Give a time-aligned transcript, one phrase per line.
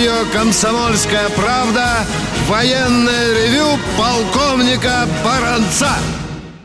[0.00, 2.06] Радио «Комсомольская правда»
[2.46, 5.94] военное ревю полковника Баранца.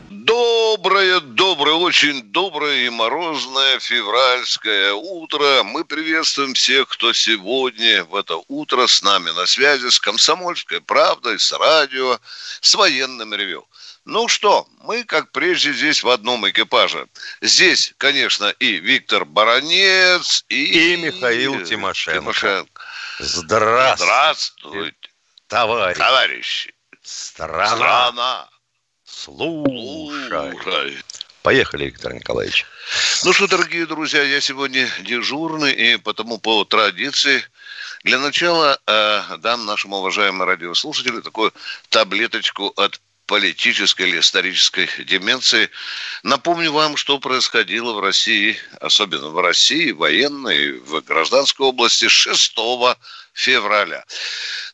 [0.08, 5.64] Доброе, доброе, очень доброе и морозное февральское утро.
[5.64, 11.38] Мы приветствуем всех, кто сегодня в это утро с нами на связи с «Комсомольской правдой»,
[11.38, 12.18] с радио,
[12.62, 13.66] с военным ревю.
[14.06, 17.06] Ну что, мы, как прежде, здесь в одном экипаже.
[17.42, 20.92] Здесь, конечно, и Виктор Баранец, и...
[20.92, 22.20] И Михаил Тимошенко.
[22.20, 22.75] Тимошенко.
[23.18, 25.08] Здравствуйте, Здравствуйте,
[25.46, 25.98] товарищ.
[25.98, 26.74] товарищи.
[27.02, 27.66] Страна.
[27.66, 28.48] Страна.
[29.04, 30.52] Слушай.
[30.62, 30.98] Слушай.
[31.42, 32.66] Поехали, Виктор Николаевич.
[33.24, 37.42] Ну что, дорогие друзья, я сегодня дежурный, и потому по традиции
[38.02, 41.54] для начала э, дам нашему уважаемому радиослушателю такую
[41.88, 45.70] таблеточку от политической или исторической деменции.
[46.22, 52.54] Напомню вам, что происходило в России, особенно в России, военной, в гражданской области 6
[53.36, 54.04] февраля.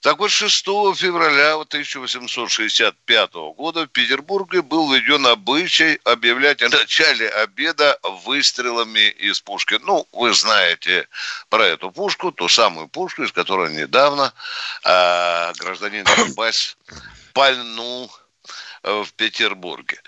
[0.02, 0.64] Так вот, 6
[0.96, 9.78] февраля 1865 года в Петербурге был введен обычай объявлять о начале обеда выстрелами из пушки.
[9.82, 11.08] Ну, вы знаете
[11.48, 14.32] про эту пушку, ту самую пушку, из которой недавно
[14.84, 16.76] э, гражданин Донбасс
[17.32, 18.12] пальнул
[18.82, 20.00] в Петербурге.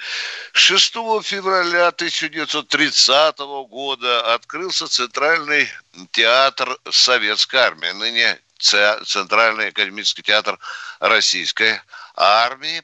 [0.52, 5.68] 6 февраля 1930 года открылся Центральный
[6.10, 10.58] театр Советской Армии, ныне Центральный академический театр
[10.98, 11.80] Российской
[12.16, 12.82] Армии.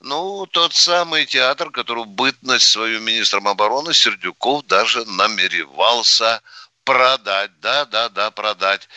[0.00, 6.40] Ну, тот самый театр, который бытность свою министром обороны Сердюков даже намеревался
[6.88, 8.88] продать, да, да, да, продать.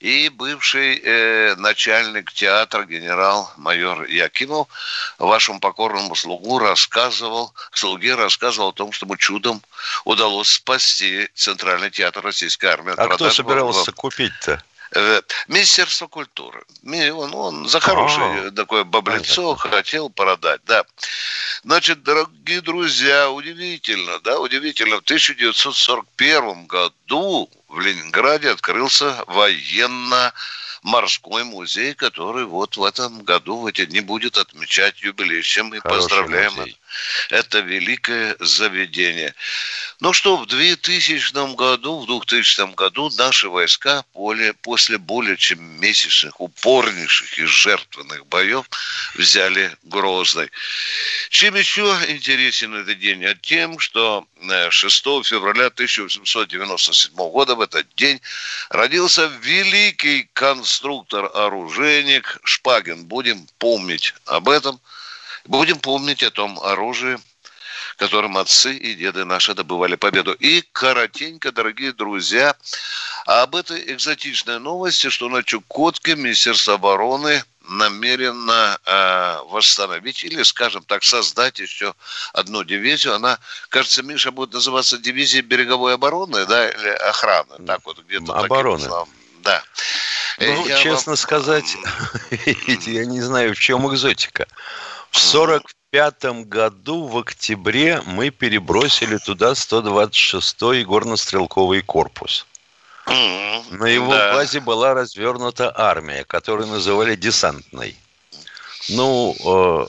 [0.00, 4.68] И бывший э, начальник театра генерал-майор Якимов
[5.18, 9.62] вашему покорному слугу рассказывал, слуге рассказывал о том, что ему чудом
[10.04, 12.92] удалось спасти Центральный театр Российской армии.
[12.96, 14.62] А кто собирался купить-то?
[15.48, 16.64] Министерство культуры.
[16.84, 20.84] Он, он за хорошее А, такое баблицо хотел продать, да.
[21.64, 24.96] Значит, дорогие друзья, удивительно, да, удивительно.
[24.96, 30.32] В 1941 году в Ленинграде открылся военно
[30.82, 35.42] морской музей, который вот в этом году, в эти дни будет отмечать юбилей.
[35.42, 36.78] С чем мы Хороший поздравляем музей.
[37.30, 39.34] Это великое заведение.
[40.00, 46.40] Ну что, в 2000 году, в 2000 году наши войска более, после более чем месячных,
[46.40, 48.66] упорнейших и жертвенных боев
[49.14, 50.50] взяли Грозный.
[51.30, 53.24] Чем еще интересен этот день?
[53.24, 58.20] А тем, что э, 6 февраля 1897 года в этот день
[58.70, 63.04] родился великий конструктор-оружейник Шпагин.
[63.06, 64.80] Будем помнить об этом.
[65.48, 67.18] Будем помнить о том оружии,
[67.96, 70.32] которым отцы и деды наши добывали победу.
[70.34, 72.54] И коротенько, дорогие друзья,
[73.24, 81.02] об этой экзотичной новости, что на Чукотке Министерство обороны намерено э, восстановить или, скажем так,
[81.02, 81.94] создать еще
[82.34, 83.14] одну дивизию.
[83.14, 83.38] Она,
[83.70, 87.56] кажется, Миша будет называться дивизией береговой обороны, да, или охраны.
[87.66, 88.84] Так вот, где-то таким Обороны.
[88.84, 89.08] словом.
[89.42, 89.62] Да.
[90.40, 91.74] Ну, я честно вам- сказать,
[92.86, 94.46] я не знаю, в чем экзотика.
[95.10, 102.46] В 45 году в октябре мы перебросили туда 126-й горнострелковый корпус.
[103.70, 104.34] На его да.
[104.34, 107.96] базе была развернута армия, которую называли десантной.
[108.90, 109.86] Ну, э,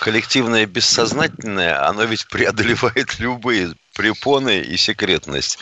[0.00, 5.58] коллективное бессознательное, оно ведь преодолевает любые препоны и секретность.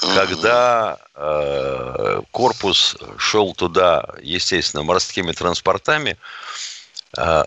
[0.00, 6.18] Когда э, корпус шел туда, естественно, морскими транспортами,
[7.16, 7.44] э,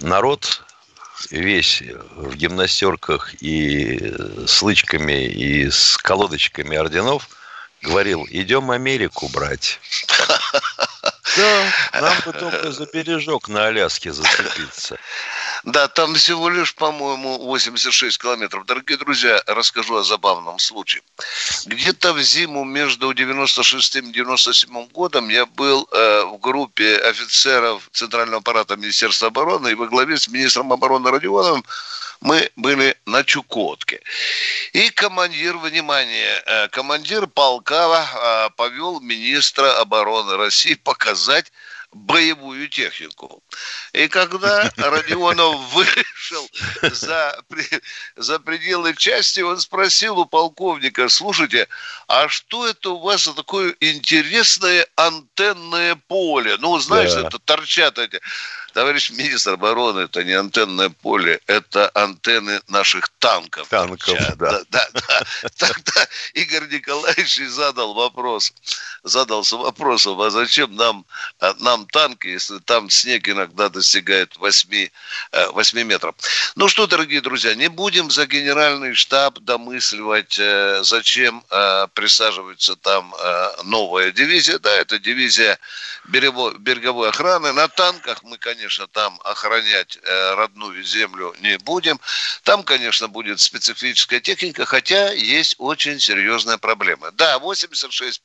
[0.00, 0.62] народ
[1.30, 1.82] весь
[2.16, 4.14] в гимнастерках и
[4.46, 7.28] с лычками и с колодочками орденов
[7.82, 9.80] говорил, идем Америку брать.
[11.36, 14.96] Да, нам бы только за бережок на Аляске зацепиться.
[15.64, 18.66] Да, там всего лишь, по-моему, 86 километров.
[18.66, 21.02] Дорогие друзья, расскажу о забавном случае.
[21.64, 28.38] Где-то в зиму между 96 и 97 годом я был э, в группе офицеров Центрального
[28.38, 31.64] аппарата Министерства обороны и во главе с министром обороны Родионовым
[32.20, 34.02] мы были на Чукотке.
[34.74, 41.50] И командир, внимание, э, командир полка э, повел министра обороны России показать
[41.94, 43.42] боевую технику.
[43.92, 46.48] И когда Родионов вышел
[46.82, 47.40] за,
[48.16, 51.68] за пределы части, он спросил у полковника, слушайте,
[52.08, 56.56] а что это у вас за такое интересное антенное поле?
[56.58, 57.28] Ну, знаешь, да.
[57.28, 58.20] это торчат эти
[58.74, 63.68] Товарищ министр обороны, это не антенное поле, это антенны наших танков.
[63.68, 64.62] Танков, да.
[64.68, 65.22] Да, да,
[65.56, 68.52] Тогда Игорь Николаевич задал вопрос,
[69.04, 71.06] задался вопросом, а зачем нам,
[71.38, 74.88] а, нам танки, если там снег иногда достигает 8,
[75.52, 76.16] 8 э, метров.
[76.56, 83.14] Ну что, дорогие друзья, не будем за генеральный штаб домысливать, э, зачем э, присаживается там
[83.62, 84.58] новая дивизия.
[84.58, 85.58] Да, это дивизия
[86.06, 87.52] береговой охраны.
[87.52, 91.98] На танках мы, конечно, там охранять э, родную землю не будем.
[92.42, 97.10] Там, конечно, будет специфическая техника, хотя есть очень серьезная проблема.
[97.12, 98.22] Да, 86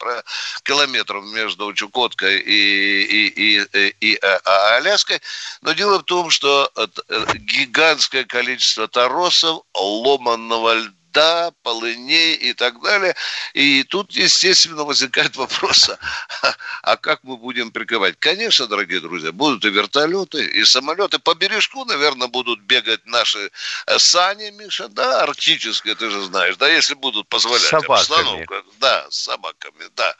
[0.63, 5.21] километров между Чукоткой и, и, и, и, и а, а Аляской,
[5.61, 6.87] но дело в том, что э,
[7.35, 13.15] гигантское количество торосов, ломанного льда, льда, полыней и так далее.
[13.53, 18.15] И тут, естественно, возникает вопрос, а, а как мы будем прикрывать?
[18.19, 21.19] Конечно, дорогие друзья, будут и вертолеты, и самолеты.
[21.19, 23.51] По бережку, наверное, будут бегать наши
[23.87, 27.99] э, сани, Миша, да, арктические, ты же знаешь, да, если будут позволять собаками.
[27.99, 28.63] обстановка.
[28.79, 30.15] Да, с собаками, да.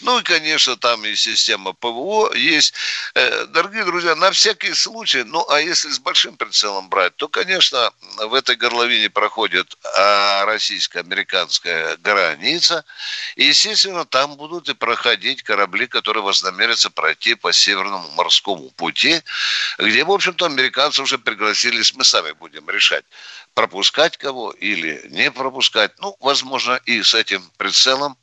[0.00, 2.74] Ну и, конечно, там и система ПВО есть.
[3.14, 7.92] Э, дорогие друзья, на всякий случай, ну а если с большим прицелом брать, то, конечно,
[8.16, 12.84] в этой горловине проходит а, российско-американская граница.
[13.36, 19.20] И, естественно, там будут и проходить корабли, которые вознамерятся пройти по Северному морскому пути,
[19.78, 23.04] где, в общем-то, американцы уже пригласились, мы сами будем решать,
[23.58, 25.90] пропускать кого или не пропускать.
[25.98, 28.16] Ну, возможно, и с этим прицелом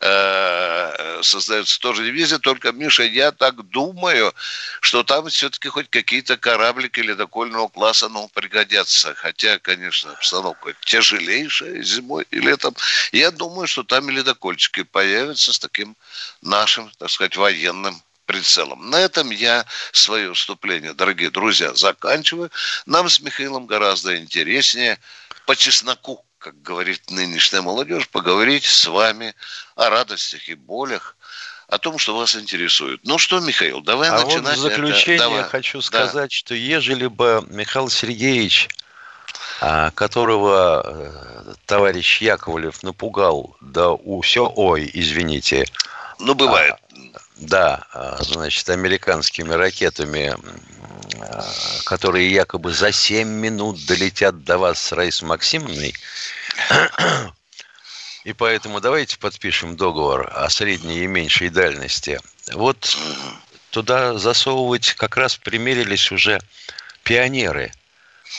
[0.00, 2.38] э, создается тоже дивизия.
[2.38, 4.34] Только, Миша, я так думаю,
[4.82, 9.14] что там все-таки хоть какие-то кораблики ледокольного класса ну, пригодятся.
[9.14, 12.76] Хотя, конечно, обстановка тяжелейшая зимой и летом.
[13.10, 15.96] Я думаю, что там и ледокольчики появятся с таким
[16.42, 18.90] нашим, так сказать, военным прицелом.
[18.90, 22.50] На этом я свое вступление, дорогие друзья, заканчиваю.
[22.86, 24.98] Нам с Михаилом гораздо интереснее
[25.46, 29.34] по чесноку, как говорит нынешняя молодежь, поговорить с вами
[29.76, 31.16] о радостях и болях,
[31.68, 33.00] о том, что вас интересует.
[33.04, 34.58] Ну что, Михаил, давай а начинать.
[34.58, 35.24] Вот в заключение это.
[35.24, 35.44] давай.
[35.44, 36.36] хочу сказать, да.
[36.36, 38.68] что ежели бы Михаил Сергеевич,
[39.60, 45.64] а, которого э, товарищ Яковлев напугал, да у все, ой, извините.
[46.18, 46.76] Ну, бывает.
[47.36, 50.36] Да, а, значит, американскими ракетами,
[51.20, 51.44] а,
[51.84, 55.94] которые якобы за 7 минут долетят до вас с Раисой Максимовной.
[58.24, 62.20] И поэтому давайте подпишем договор о средней и меньшей дальности.
[62.52, 62.96] Вот
[63.70, 66.40] туда засовывать как раз примерились уже
[67.02, 67.72] пионеры.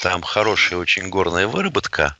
[0.01, 2.15] Там хорошая очень горная выработка.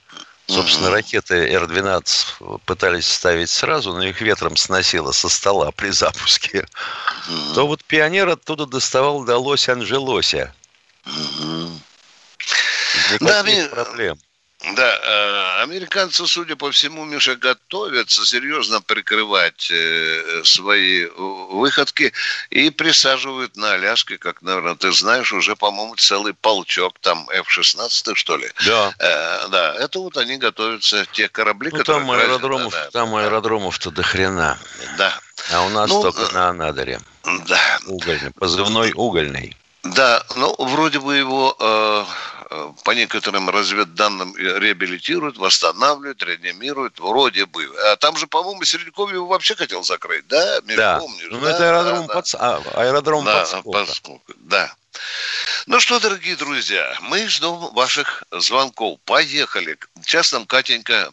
[0.47, 6.67] Собственно, ракеты Р-12 пытались ставить сразу, но их ветром сносило со стола при запуске.
[7.55, 10.53] То вот пионер оттуда доставал до Лос-Анджелося.
[13.11, 14.19] Никаких да, проблем.
[14.73, 22.13] Да, э, американцы, судя по всему, Миша, готовятся серьезно прикрывать э, свои выходки
[22.49, 28.37] и присаживают на Аляске, как, наверное, ты знаешь, уже, по-моему, целый полчок, там F-16, что
[28.37, 28.49] ли.
[28.65, 28.93] Да.
[28.97, 32.01] Э, да, это вот они готовятся, те корабли, ну, которые...
[32.01, 34.57] Там аэродромов, да, там да, аэродромов-то до хрена.
[34.97, 35.19] Да.
[35.51, 36.99] А у нас ну, только на Анадыре.
[37.47, 37.79] Да.
[37.85, 39.55] Угольный, позывной угольный.
[39.83, 42.34] Да, ну, вроде бы его э, э,
[42.83, 47.65] по некоторым разведданным реабилитируют, восстанавливают, реанимируют, вроде бы.
[47.91, 50.59] А там же, по-моему, Середняков его вообще хотел закрыть, да?
[50.63, 51.51] Мне да, помнишь, ну, да?
[51.51, 52.31] это аэродром, да, под...
[52.31, 52.39] да.
[52.39, 54.33] А, аэродром да, подскока.
[54.37, 54.73] Да.
[55.67, 58.99] Ну что, дорогие друзья, мы ждем ваших звонков.
[59.05, 59.77] Поехали.
[60.01, 61.11] Сейчас нам Катенька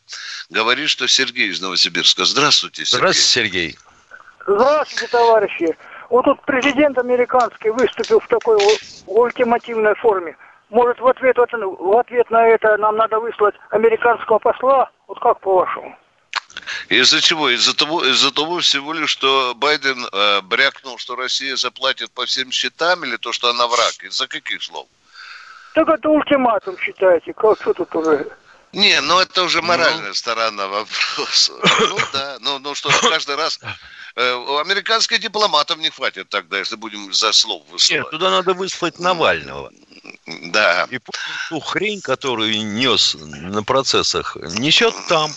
[0.51, 2.25] говорит, что Сергей из Новосибирска.
[2.25, 2.99] Здравствуйте, Сергей.
[2.99, 3.79] Здравствуйте, Сергей.
[4.47, 5.77] Здравствуйте, товарищи.
[6.11, 8.59] Вот тут президент американский выступил в такой
[9.07, 10.37] ультимативной форме.
[10.73, 14.91] Может, в ответ, в ответ на это нам надо выслать американского посла?
[15.07, 15.95] Вот как по-вашему?
[16.89, 17.51] Из-за чего?
[17.51, 22.51] Из-за того, из-за того всего лишь, что Байден э, брякнул, что Россия заплатит по всем
[22.51, 24.03] счетам, или то, что она враг?
[24.03, 24.87] Из-за каких слов?
[25.75, 27.35] Так это ультиматум, считаете.
[27.35, 28.27] Как что тут уже?
[28.73, 30.15] Не, ну это уже моральная ну...
[30.15, 31.53] сторона вопроса.
[31.81, 33.61] Ну да, ну, ну что, каждый раз
[34.17, 38.03] у американских дипломатов не хватит тогда, если будем за слов высылать.
[38.03, 39.71] Нет, туда надо выслать Навального.
[40.27, 40.87] Да.
[40.91, 40.99] И
[41.49, 45.33] ту хрень, которую нес на процессах, несет там.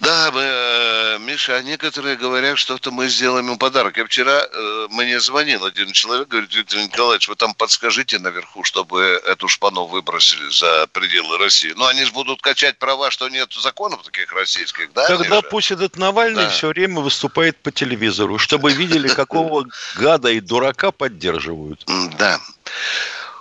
[0.00, 3.96] Да, мы, э, Миша, а некоторые говорят, что это мы сделаем ему подарок.
[3.96, 9.20] Я вчера, э, мне звонил один человек, говорит, Виктор Николаевич, вы там подскажите наверху, чтобы
[9.26, 11.72] эту шпану выбросили за пределы России.
[11.76, 15.06] Но они же будут качать права, что нет законов таких российских, да?
[15.08, 15.48] Тогда Миша?
[15.50, 16.50] пусть этот Навальный Да.
[16.50, 21.84] все время выступает по телевизору, чтобы видели, какого гада и дурака поддерживают.
[22.18, 22.38] Да.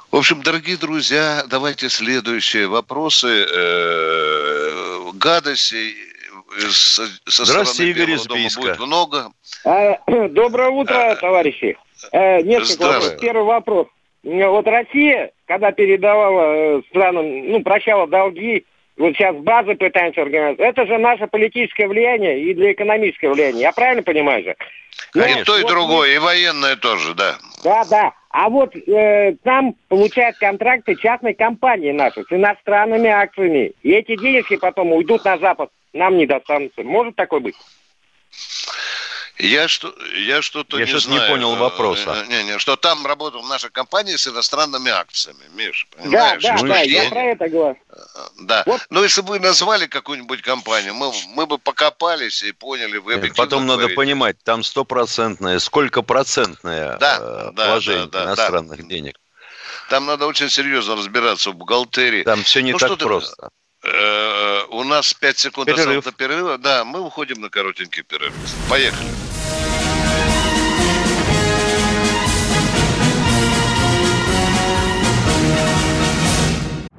[0.09, 3.45] В общем, дорогие друзья, давайте следующие вопросы.
[3.47, 5.95] Э, Гадостей
[6.57, 8.61] со, со Здравствуйте, стороны Игорь Белого из дома Бийска.
[8.61, 9.31] будет много.
[9.65, 9.97] А,
[10.29, 11.77] Доброе утро, товарищи.
[12.11, 13.19] Э, Несколько вопросов.
[13.19, 13.87] Первый вопрос.
[14.23, 18.65] Э, Вот Россия, когда передавала э, странам, ну, прощала долги,
[18.97, 23.61] вот сейчас базы пытаемся организовать, это же наше политическое влияние и для экономического влияния.
[23.61, 24.55] Я правильно понимаю же?
[25.13, 27.37] Ну, и то, и вот другое, и военное тоже, да.
[27.63, 28.13] Да, да.
[28.29, 33.71] А вот э, там получают контракты частные компании наши с иностранными акциями.
[33.83, 36.83] И эти денежки потом уйдут на Запад, нам не достанутся.
[36.83, 37.55] Может такое быть?
[39.39, 41.31] Я, что, я что-то Я не что-то не знаю.
[41.31, 42.25] понял вопроса.
[42.27, 46.41] Э, Не, не, что там работала наша компания с иностранными акциями, Миш, Да, понимаешь?
[46.41, 47.77] да, да, ж я не- про это говорю.
[48.41, 48.63] Да.
[48.65, 48.81] Вот.
[48.89, 53.35] Ну, если бы вы назвали какую-нибудь компанию, мы, мы бы покопались и поняли, вы Нет,
[53.35, 53.95] Потом надо говорите.
[53.95, 59.19] понимать, там стопроцентное, сколько процентное Да, э, да, вложение да, да, иностранных денег.
[59.91, 62.23] Там надо очень серьезно разбираться в бухгалтерии.
[62.23, 63.49] Там все не Ну, так что ты- просто.
[63.87, 66.03] Э, У нас 5 секунд Перерыв.
[66.03, 66.57] до перерыва.
[66.57, 68.33] Да, мы уходим на коротенький перерыв.
[68.69, 69.07] Поехали.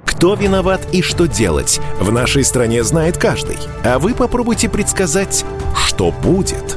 [0.05, 3.57] Кто виноват и что делать, в нашей стране знает каждый.
[3.85, 5.45] А вы попробуйте предсказать,
[5.77, 6.77] что будет.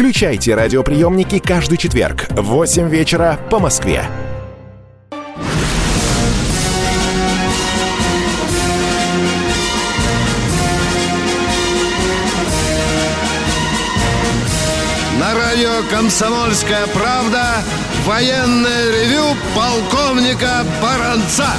[0.00, 4.02] Включайте радиоприемники каждый четверг в 8 вечера по Москве.
[15.18, 17.56] На радио «Комсомольская правда»
[18.06, 21.50] военное ревю полковника Баранца.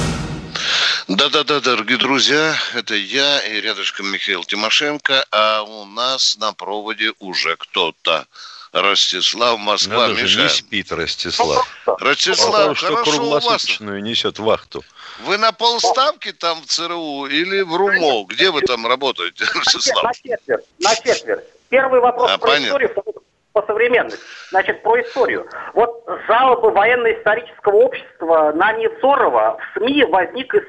[1.16, 7.56] Да-да-да, дорогие друзья, это я и рядышком Михаил Тимошенко, а у нас на проводе уже
[7.56, 8.24] кто-то.
[8.72, 10.42] Ростислав, Москва, Надо же, Миша.
[10.44, 11.68] не спит Ростислав.
[12.00, 13.44] Ростислав, Он что хорошо у вас.
[13.44, 14.82] круглосуточную несет вахту.
[15.24, 18.24] Вы на полставки там в ЦРУ или в РУМО?
[18.28, 20.04] Где вы там работаете, Ростислав?
[20.04, 21.44] На четверть, на четверть.
[21.68, 22.66] Первый вопрос А, про понятно.
[22.68, 23.14] историю, второй
[23.52, 24.18] по современности.
[24.50, 25.46] Значит, про историю.
[25.74, 30.62] Вот жалобы военно-исторического общества на Невзорова в СМИ возник из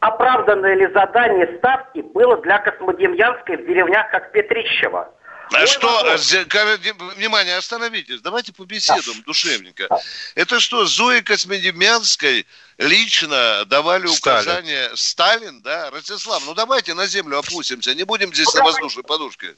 [0.00, 5.12] оправданное ли задание ставки было для Космодемьянской в деревнях как Петрищево.
[5.50, 6.34] А Мой что, вопрос.
[6.48, 6.76] ка-
[7.16, 9.88] внимание, остановитесь, давайте побеседуем душевненько.
[10.34, 14.36] Это что, Зои Космодемьянской лично давали Сталин.
[14.40, 15.90] указания Сталин, да?
[15.90, 19.54] Ростислав, ну давайте на землю опустимся, не будем здесь Ну, на воздушной подушке.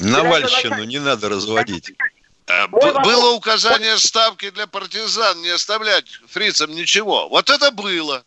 [0.00, 1.92] Навальщину не надо разводить.
[2.46, 3.06] Мой б- вопрос.
[3.06, 7.28] Было указание ставки для партизан не оставлять фрицам ничего.
[7.30, 8.22] Вот это было.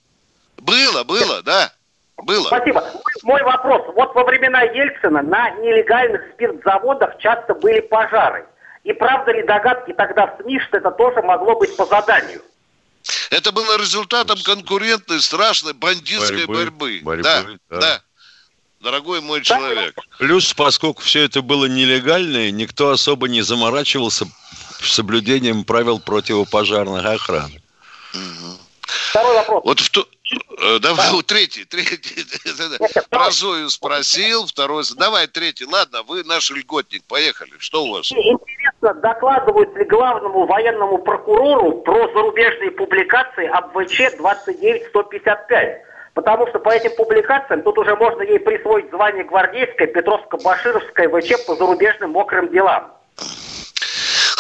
[0.62, 1.72] Было, было, да.
[2.18, 2.48] Было.
[2.48, 2.84] Спасибо.
[3.24, 3.82] Мой вопрос.
[3.96, 8.46] Вот во времена Ельцина на нелегальных спиртзаводах часто были пожары.
[8.84, 12.42] И правда ли догадки тогда в СМИ, что это тоже могло быть по заданию?
[13.32, 17.02] Это было результатом конкурентной, страшной бандитской борьбы.
[17.04, 17.80] Борьбы, борьбы, да, да.
[17.80, 18.02] да.
[18.82, 19.96] Дорогой мой человек.
[20.18, 24.26] Плюс, поскольку все это было нелегально, никто особо не заморачивался
[24.82, 27.62] соблюдением правил противопожарной охраны.
[29.10, 29.64] Второй вопрос.
[29.66, 30.06] Вот в ту...
[30.58, 32.26] э, Давай, вот третий, третий.
[33.10, 34.84] Про Зою спросил, второй...
[34.98, 35.66] Давай третий.
[35.66, 37.04] Ладно, вы наш льготник.
[37.06, 37.52] Поехали.
[37.60, 38.12] Что у вас?
[38.12, 45.78] Интересно, докладывают ли главному военному прокурору про зарубежные публикации об ВЧ-29155?
[46.14, 51.56] Потому что по этим публикациям тут уже можно ей присвоить звание гвардейской, Петровско-Башировской ВЧ по
[51.56, 52.92] зарубежным мокрым делам.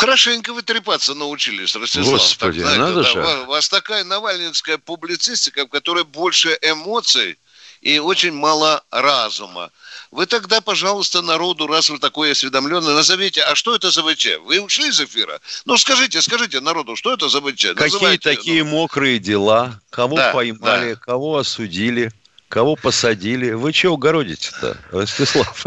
[0.01, 2.13] Хорошенько вы трепаться научились, Ростислав.
[2.13, 3.21] Господи, так, надо же.
[3.43, 7.37] У вас такая навальнинская публицистика, в которой больше эмоций
[7.81, 9.69] и очень мало разума.
[10.09, 14.39] Вы тогда, пожалуйста, народу, раз вы такой осведомленный, назовите, а что это за ВЧ?
[14.43, 15.39] Вы ушли из эфира?
[15.65, 17.67] Ну, скажите, скажите народу, что это за ВЧ?
[17.67, 18.71] Какие Называйте, такие ну...
[18.71, 19.79] мокрые дела?
[19.91, 20.99] Кого да, поймали, да.
[20.99, 22.11] кого осудили?
[22.49, 23.51] Кого посадили?
[23.51, 25.65] Вы чего городите-то, Ростислав?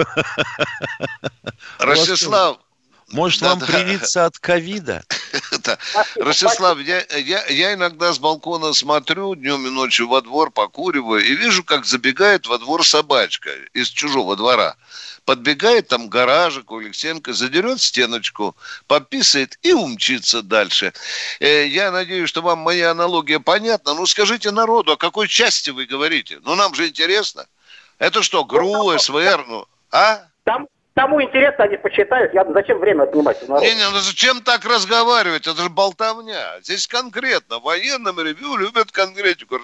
[1.79, 2.59] Ростислав,
[3.15, 3.67] может, да, вам да.
[3.67, 5.05] привиться от ковида?
[5.65, 5.79] Да.
[6.17, 11.35] Ростислав, я, я, я иногда с балкона смотрю днем и ночью во двор, покуриваю, и
[11.35, 14.77] вижу, как забегает во двор собачка из чужого двора.
[15.25, 18.55] Подбегает там гаражик у Алексеенко, задерет стеночку,
[18.87, 20.93] пописает и умчится дальше.
[21.41, 23.95] Э, я надеюсь, что вам моя аналогия понятна.
[23.95, 26.41] Ну, скажите народу, о какой части вы говорите?
[26.43, 27.47] Ну, нам же интересно.
[27.99, 30.27] Это что, ГРУ, СВР, ну, а?
[30.45, 32.33] Там, Кому интересно, они почитают.
[32.35, 33.43] Я зачем время отнимать?
[33.49, 35.47] Не, не, ну зачем так разговаривать?
[35.47, 36.61] Это же болтовня.
[36.63, 37.59] Здесь конкретно.
[37.59, 39.59] В военном ревью любят конкретику.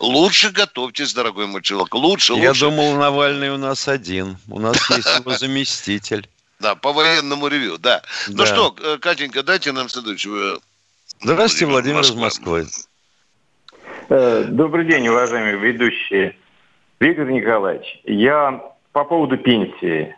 [0.00, 1.94] Лучше готовьтесь, дорогой мой человек.
[1.94, 2.62] Лучше, Я лучше.
[2.62, 4.38] думал, Навальный у нас один.
[4.48, 6.28] У нас есть его заместитель.
[6.58, 8.02] Да, по военному ревью, да.
[8.28, 10.58] Ну что, э, Катенька, дайте нам следующего.
[11.22, 12.66] Здравствуйте, Владимир из Москвы.
[14.08, 16.36] Э, добрый день, уважаемые ведущие.
[16.98, 18.60] Виктор Николаевич, я
[18.92, 20.14] по поводу пенсии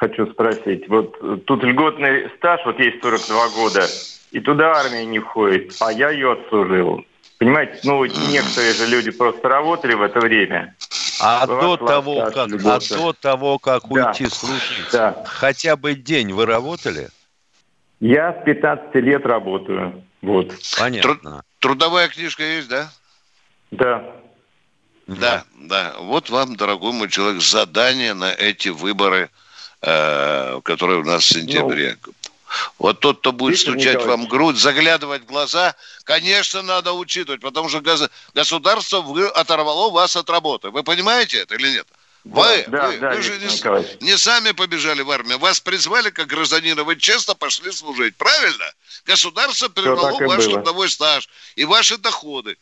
[0.00, 0.88] хочу спросить.
[0.88, 3.86] Вот тут льготный стаж, вот есть 42 года,
[4.30, 7.04] и туда армия не входит, а я ее отслужил.
[7.38, 10.74] Понимаете, ну некоторые же люди просто работали в это время.
[11.20, 14.08] А до того, как, а до того, как да.
[14.08, 15.22] уйти служить, да.
[15.26, 17.08] хотя бы день вы работали?
[18.00, 20.02] Я с 15 лет работаю.
[20.22, 20.54] Вот.
[20.78, 21.16] Понятно.
[21.16, 22.90] Труд, трудовая книжка есть, да?
[23.70, 24.02] Да.
[25.06, 25.94] Да, да.
[25.98, 29.28] Вот вам, дорогой мой человек, задание на эти выборы–
[29.82, 31.96] Э, который у нас в сентябре.
[32.04, 32.12] Ну,
[32.78, 34.20] вот тот, кто будет Виктор стучать Николаевич.
[34.20, 37.80] вам грудь, заглядывать в глаза, конечно, надо учитывать, потому что
[38.34, 40.68] государство оторвало вас от работы.
[40.68, 41.86] Вы понимаете это или нет?
[42.24, 46.26] Вы, да, вы, да, вы же не, не сами побежали в армию, вас призвали как
[46.26, 48.66] гражданина, вы честно пошли служить, правильно?
[49.06, 52.58] Государство прервало ваш трудовой стаж и ваши доходы.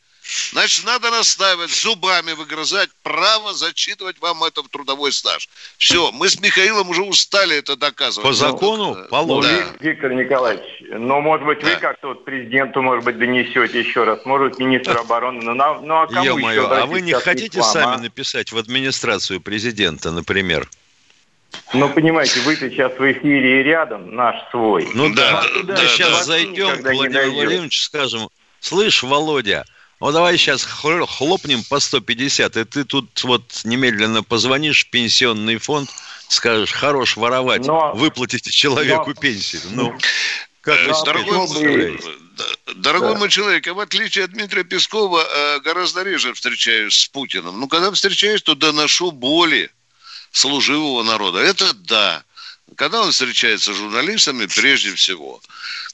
[0.52, 5.48] Значит, надо настаивать, зубами выгрызать право зачитывать вам это в трудовой стаж.
[5.78, 8.28] Все, мы с Михаилом уже устали это доказывать.
[8.28, 9.58] По закону ну, положено.
[9.58, 9.88] Да.
[9.88, 11.68] Виктор Николаевич, ну, может быть, да.
[11.68, 16.02] вы как-то вот президенту, может быть, донесете еще раз, может, министр обороны, ну, на, ну
[16.02, 16.74] а кому Ё-моё, еще?
[16.74, 17.98] А вы не хотите вам, сами а?
[17.98, 20.68] написать в администрацию президента, например?
[21.72, 24.90] Ну, понимаете, вы-то сейчас в эфире и рядом, наш свой.
[24.92, 28.28] Ну да, да, да сейчас да, зайдем к Владимиру Владимировичу, скажем,
[28.60, 29.64] слышь, Володя,
[30.00, 35.90] вот давай сейчас хлопнем по 150, и ты тут вот немедленно позвонишь в пенсионный фонд,
[36.28, 39.62] скажешь, хорош воровать, но, выплатите человеку но, пенсию.
[39.70, 39.98] Ну,
[40.60, 42.00] как вы дорогой,
[42.76, 43.18] дорогой да.
[43.18, 47.58] мой человек, я в отличие от Дмитрия Пескова э, гораздо реже встречаюсь с Путиным.
[47.58, 49.70] Ну, когда встречаюсь, то доношу боли
[50.30, 51.38] служивого народа.
[51.38, 52.22] Это да.
[52.78, 55.40] Когда он встречается с журналистами, прежде всего.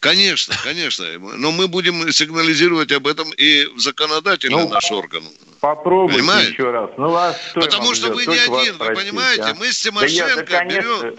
[0.00, 1.06] Конечно, конечно.
[1.18, 5.24] Но мы будем сигнализировать об этом и в законодательный ну, наш орган.
[5.60, 6.52] Попробуйте Понимаете?
[6.52, 6.90] еще раз.
[6.98, 9.44] Ну, вас Потому что вы не один, вы понимаете?
[9.44, 9.54] А?
[9.54, 11.16] Мы с Тимошенко да я, да, берем...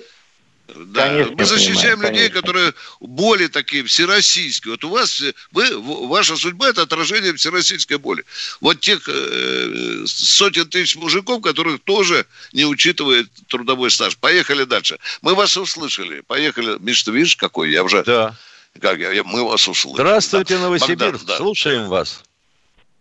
[0.67, 2.41] Да, Конечно, мы защищаем понимаю, людей, конечно.
[2.41, 4.71] которые боли такие всероссийские.
[4.71, 8.25] Вот у вас, вы, ваша судьба– это отражение всероссийской боли.
[8.61, 14.17] Вот тех э, сотен тысяч мужиков, которых тоже не учитывает трудовой стаж.
[14.17, 14.97] Поехали дальше.
[15.21, 16.21] Мы вас услышали.
[16.21, 16.77] Поехали.
[16.79, 18.03] Миш, ты видишь, какой я уже...
[18.03, 18.35] Да.
[18.81, 19.93] Как я, мы вас услышали.
[19.93, 21.25] Здравствуйте, Новосибирск.
[21.25, 21.37] Да.
[21.37, 22.23] Слушаем вас.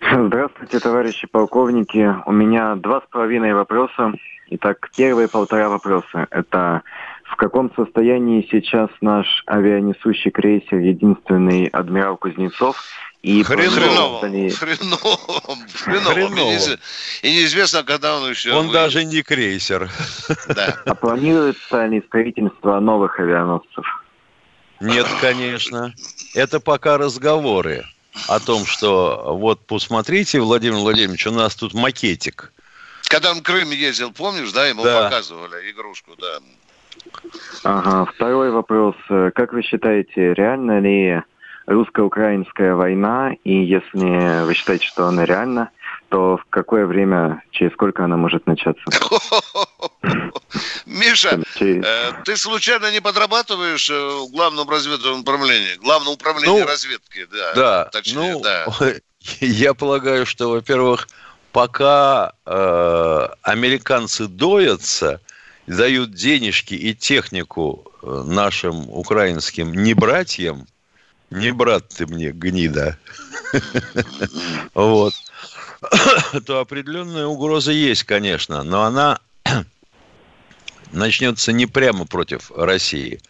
[0.00, 2.14] Здравствуйте, товарищи полковники.
[2.26, 4.12] У меня два с половиной вопроса.
[4.50, 6.26] Итак, первые полтора вопроса.
[6.30, 6.82] Это
[7.34, 12.80] в каком состоянии сейчас наш авианесущий крейсер, единственный адмирал Кузнецов?
[13.22, 16.78] И хреново, хреново, хреново, хреново.
[17.22, 18.52] И неизвестно, когда он еще...
[18.52, 18.72] Он вы...
[18.72, 19.90] даже не крейсер.
[20.46, 20.78] Да.
[20.86, 23.84] А планируется ли строительство новых авианосцев?
[24.80, 25.92] Нет, конечно.
[26.34, 27.84] Это пока разговоры
[28.28, 32.52] о том, что вот посмотрите, Владимир Владимирович, у нас тут макетик.
[33.08, 35.04] Когда он в Крым ездил, помнишь, да, ему да.
[35.04, 36.38] показывали игрушку, да.
[37.64, 38.94] Ага, второй вопрос.
[39.34, 41.22] Как вы считаете, реально ли
[41.66, 43.32] русско-украинская война?
[43.44, 45.70] И если вы считаете, что она реальна,
[46.08, 48.84] то в какое время, через сколько она может начаться?
[50.86, 55.76] Миша, э, ты случайно не подрабатываешь э, в главном разведывательном управлении?
[55.76, 57.54] Главном управлении ну, разведки, да.
[57.54, 58.66] Да, точнее, ну, да.
[59.40, 61.08] я полагаю, что, во-первых,
[61.52, 65.20] пока э, американцы доятся,
[65.66, 70.66] дают денежки и технику э, нашим украинским не братьям,
[71.30, 72.98] не брат ты мне, гнида,
[74.74, 75.14] вот,
[76.46, 79.18] то определенная угроза есть, конечно, но она
[80.92, 83.20] начнется не прямо против России.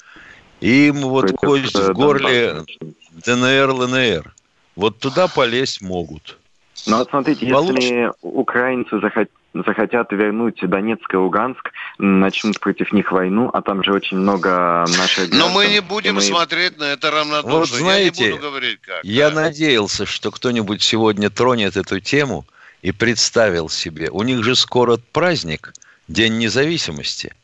[0.60, 2.64] Им вот кость в горле
[3.10, 4.34] ДНР, ЛНР.
[4.76, 6.38] Вот туда полезть могут.
[6.86, 7.82] Ну вот смотрите, Получ...
[7.82, 13.92] если украинцы захотят захотят вернуть Донецк и Луганск, начнут против них войну, а там же
[13.92, 15.38] очень много наших граждан.
[15.38, 16.20] Но мы не будем мы...
[16.20, 17.58] смотреть на это равнодушно.
[17.58, 19.04] Вот знаете, я не буду говорить как.
[19.04, 19.42] Я да.
[19.42, 22.44] надеялся, что кто-нибудь сегодня тронет эту тему
[22.82, 24.10] и представил себе.
[24.10, 25.72] У них же скоро праздник,
[26.08, 27.34] День независимости.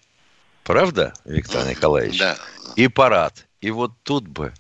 [0.64, 2.18] Правда, Виктор Николаевич?
[2.18, 2.36] Да.
[2.76, 3.46] И парад.
[3.62, 4.52] И вот тут бы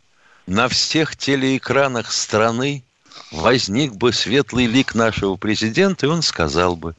[0.46, 2.82] на всех телеэкранах страны
[3.30, 6.94] возник бы светлый лик нашего президента, и он сказал бы,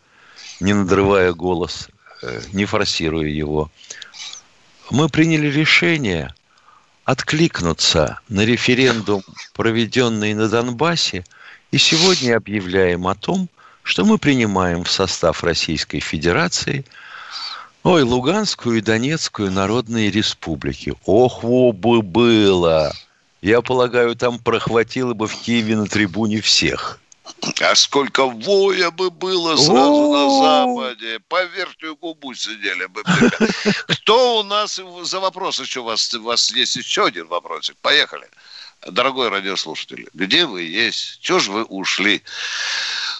[0.61, 1.89] не надрывая голос,
[2.21, 3.69] э, не форсируя его,
[4.89, 6.33] мы приняли решение
[7.03, 11.25] откликнуться на референдум, проведенный на Донбассе,
[11.71, 13.49] и сегодня объявляем о том,
[13.83, 16.85] что мы принимаем в состав Российской Федерации
[17.83, 20.93] Ой, Луганскую и Донецкую народные республики.
[21.05, 22.93] Ох, во бы было!
[23.41, 27.00] Я полагаю, там прохватило бы в Киеве на трибуне всех.
[27.61, 31.19] А сколько воя бы было сразу на Западе.
[31.27, 33.03] По верхнюю губу сидели бы.
[33.87, 36.13] Кто у нас за вопрос еще у вас?
[36.13, 37.75] У вас есть еще один вопросик.
[37.81, 38.27] Поехали.
[38.87, 41.19] Дорогой радиослушатель, где вы есть?
[41.21, 42.23] Чего же вы ушли?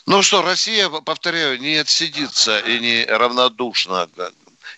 [0.07, 4.09] Ну что, Россия, повторяю, не отсидится и не равнодушна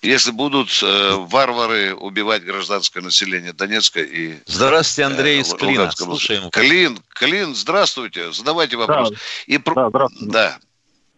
[0.03, 5.91] если будут э, варвары убивать гражданское население Донецка и Здравствуйте, Андрей из э, Клина.
[5.91, 6.49] Слушаем.
[6.51, 8.31] Клин, Клин, здравствуйте.
[8.31, 9.11] Задавайте вопрос.
[9.11, 9.15] Да,
[9.47, 9.57] и...
[9.57, 10.31] да здравствуйте.
[10.31, 10.57] Да.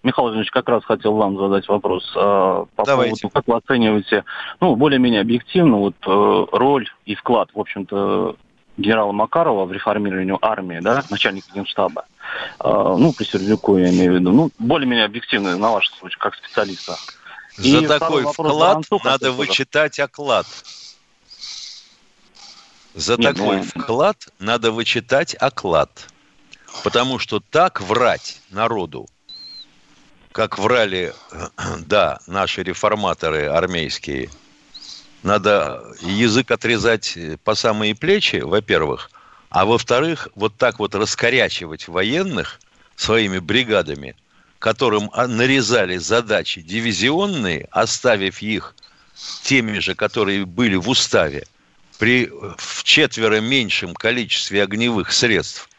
[0.03, 3.21] Михаил Владимирович, как раз хотел вам задать вопрос а, по Давайте.
[3.21, 4.23] поводу, как вы оцениваете,
[4.61, 8.35] ну, более-менее объективно, вот э, роль и вклад, в общем-то,
[8.77, 12.05] генерала Макарова в реформировании армии, да, начальника генштаба,
[12.59, 16.35] э, ну, при Сердюку я имею в виду, ну, более-менее объективно, на ваш случай, как
[16.35, 16.97] специалиста.
[17.57, 20.47] За и такой вклад надо вычитать оклад.
[22.93, 23.63] За Нет, такой ну...
[23.63, 26.07] вклад надо вычитать оклад.
[26.83, 29.07] Потому что так врать народу,
[30.33, 31.13] как врали,
[31.79, 34.29] да, наши реформаторы армейские,
[35.23, 39.09] надо язык отрезать по самые плечи, во-первых,
[39.49, 42.59] а во-вторых, вот так вот раскорячивать военных
[42.97, 44.15] своими бригадами–
[44.59, 48.75] которым а, нарезали задачи дивизионные, оставив их
[49.43, 51.45] теми же, которые были в уставе,
[51.97, 55.69] при в четверо меньшем количестве огневых средств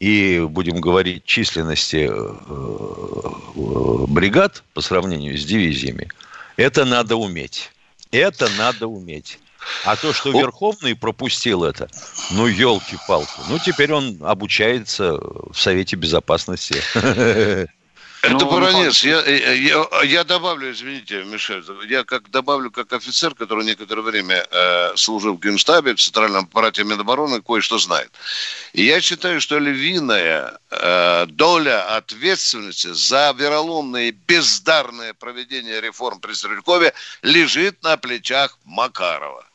[0.00, 6.08] и, будем говорить, численности э, э, бригад по сравнению с дивизиями,
[6.56, 7.72] это надо уметь.
[8.10, 9.38] Это надо уметь.
[9.84, 11.88] А то, что Верховный пропустил это,
[12.30, 13.40] ну, елки-палки.
[13.48, 16.80] Ну, теперь он обучается в Совете Безопасности.
[18.22, 19.04] Это ну, баронец.
[19.04, 24.96] Я, я, я добавлю, извините, Мишель, я как добавлю как офицер, который некоторое время э,
[24.96, 28.10] служил в Генштабе, в Центральном аппарате Минобороны, кое-что знает.
[28.72, 36.32] И я считаю, что львиная э, доля ответственности за вероломное и бездарное проведение реформ при
[36.32, 39.47] Стрелькове лежит на плечах Макарова.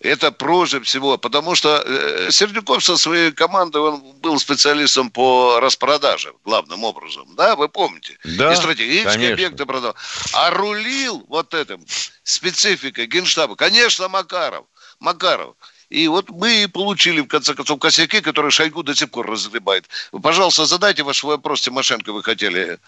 [0.00, 6.32] Это проще всего, потому что э, Сердюков со своей командой, он был специалистом по распродаже,
[6.42, 8.16] главным образом, да, вы помните?
[8.24, 9.94] Да, И стратегические объекты продал.
[10.32, 11.84] А рулил вот этим
[12.22, 14.64] спецификой генштаба, конечно, Макаров.
[15.00, 15.54] Макаров.
[15.90, 19.86] И вот мы и получили, в конце концов, косяки, которые Шойгу до сих пор разгребает.
[20.22, 22.78] Пожалуйста, задайте ваш вопрос, Тимошенко, вы хотели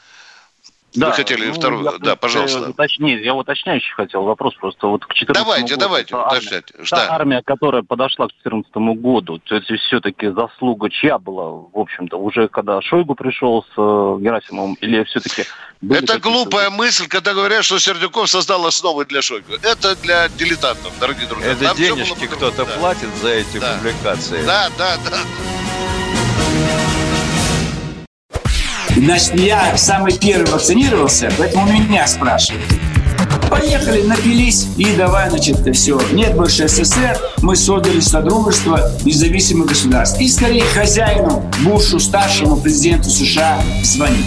[0.94, 1.84] да, Вы хотели ну, второй?
[1.84, 2.68] Я, да, пожалуйста.
[2.68, 4.86] Уточнить, я уточняющий хотел вопрос просто.
[4.86, 6.74] Вот к 14 давайте, году, давайте, уточняйте.
[6.74, 7.14] Армия, да.
[7.14, 12.48] армия, которая подошла к 2014 году, то есть все-таки заслуга чья была, в общем-то, уже
[12.48, 15.44] когда Шойгу пришел с э, Герасимовым, или все-таки...
[15.90, 19.54] Это глупая мысль, когда говорят, что Сердюков создал основы для Шойгу.
[19.62, 21.52] Это для дилетантов, дорогие друзья.
[21.52, 22.72] Это Нам денежки кто-то да.
[22.78, 23.76] платит за эти да.
[23.76, 24.44] публикации.
[24.44, 25.18] Да, да, да.
[28.96, 32.64] Значит, я самый первый вакцинировался, поэтому меня спрашивают.
[33.50, 36.00] Поехали, напились и давай, значит, все.
[36.12, 40.20] Нет больше СССР, мы создали Содружество независимых государств.
[40.20, 44.26] И скорее хозяину, Бушу, старшему президенту США звонить.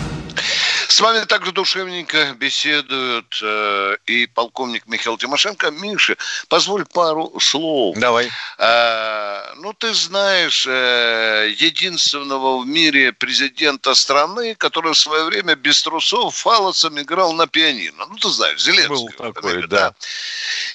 [1.01, 5.71] С вами также душевненько беседуют э, и полковник Михаил Тимошенко.
[5.71, 6.15] Миша,
[6.47, 7.97] позволь пару слов.
[7.97, 8.29] Давай.
[8.59, 15.81] Э, ну, ты знаешь э, единственного в мире президента страны, который в свое время без
[15.81, 18.05] трусов фалосом играл на пианино.
[18.07, 19.17] Ну, ты знаешь, Зеленский.
[19.17, 19.95] Был такой, да.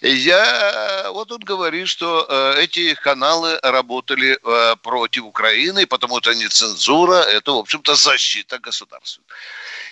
[0.02, 0.08] да.
[0.08, 6.48] Я вот тут говорит, что э, эти каналы работали э, против Украины, потому что не
[6.48, 9.22] цензура, это, в общем-то, защита государства.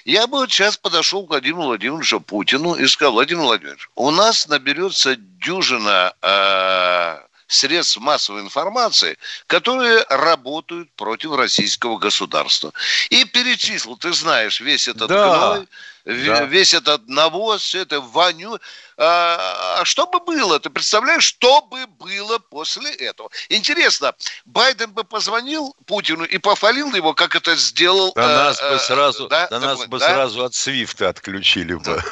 [0.05, 4.47] Я бы вот сейчас подошел к Владимиру Владимировичу Путину и сказал, Владимир Владимирович, у нас
[4.49, 7.19] наберется дюжина э,
[7.55, 12.73] средств массовой информации, которые работают против российского государства.
[13.11, 15.55] И перечислил, ты знаешь, весь этот Да.
[15.55, 15.69] гной,
[16.05, 16.45] Да.
[16.45, 18.59] весь этот навоз, все это воню.
[18.97, 20.61] А, а что бы было?
[20.61, 23.31] Ты представляешь, что бы было после этого?
[23.49, 24.15] Интересно,
[24.45, 28.13] Байден бы позвонил Путину и похвалил его, как это сделал...
[28.15, 30.09] Да э, нас бы э, сразу, да, нас бы да?
[30.11, 32.03] сразу от Свифта отключили бы.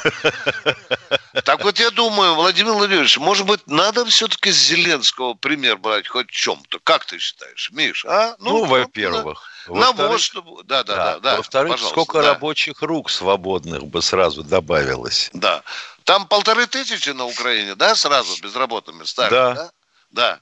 [1.43, 6.29] Так вот я думаю, Владимир Владимирович, может быть, надо все-таки с Зеленского пример брать хоть
[6.29, 6.79] в чем-то.
[6.83, 8.05] Как ты считаешь, Миш?
[8.05, 8.35] А?
[8.39, 9.49] Ну, во-первых.
[9.67, 10.63] На Во-вторых, вот, чтобы...
[10.63, 11.19] Да, да, да.
[11.19, 12.29] да, Во-вторых, сколько да.
[12.29, 15.29] рабочих рук свободных бы сразу добавилось.
[15.33, 15.63] Да.
[16.03, 19.53] Там полторы тысячи на Украине, да, сразу безработными стали, Да.
[19.53, 19.71] да?
[20.11, 20.39] Да.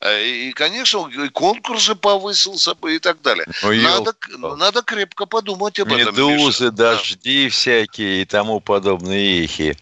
[0.00, 3.46] Э, И, конечно, и конкурс же повысился бы и так далее.
[3.62, 4.12] Ну, надо,
[4.56, 9.76] надо крепко подумать об этом, Медузы, дожди всякие и тому подобные эхи.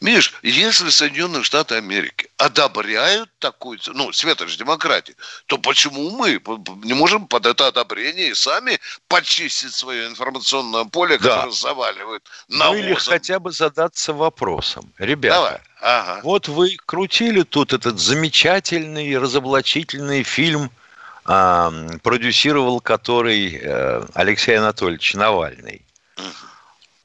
[0.00, 6.40] Миш, если Соединенные Штаты Америки одобряют такую, ну, светоч демократии, то почему мы
[6.84, 11.36] не можем под это одобрение и сами почистить свое информационное поле, Да.
[11.38, 12.84] которое заваливают Ну навозом?
[12.84, 14.92] или хотя бы задаться вопросом.
[14.98, 15.60] Ребята, Давай.
[15.88, 16.20] Ага.
[16.24, 20.72] вот вы крутили тут этот замечательный, разоблачительный фильм,
[21.24, 21.72] а,
[22.02, 25.82] продюсировал который э, Алексей Анатольевич Навальный.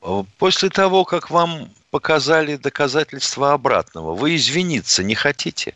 [0.01, 5.75] Э, После того, как вам показали доказательства обратного, вы извиниться не хотите?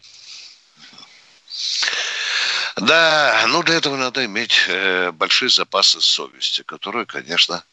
[2.75, 7.63] Да, ну для этого надо иметь э, большие запасы совести, которые, конечно,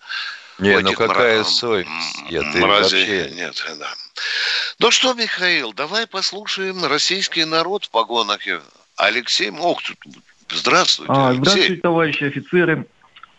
[0.58, 1.44] Не, ну какая мра-
[2.52, 3.88] ты мразей вообще- нет, да.
[4.78, 8.40] Ну что, Михаил, давай послушаем российский народ в погонах.
[8.96, 9.96] Алексей, ох, тут,
[10.50, 11.42] здравствуйте, А, Алексей.
[11.50, 12.86] здравствуйте, товарищи офицеры.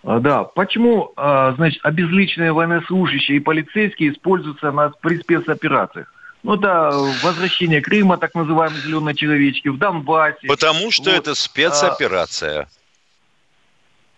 [0.04, 6.08] А, Да, почему, а, значит, обезличенные военнослужащие и полицейские используются на, при спецоперациях?
[6.44, 10.46] Ну да, возвращение Крыма, так называемые зеленые человечки, в Донбассе.
[10.48, 11.18] Потому что Вот.
[11.20, 12.68] это спецоперация.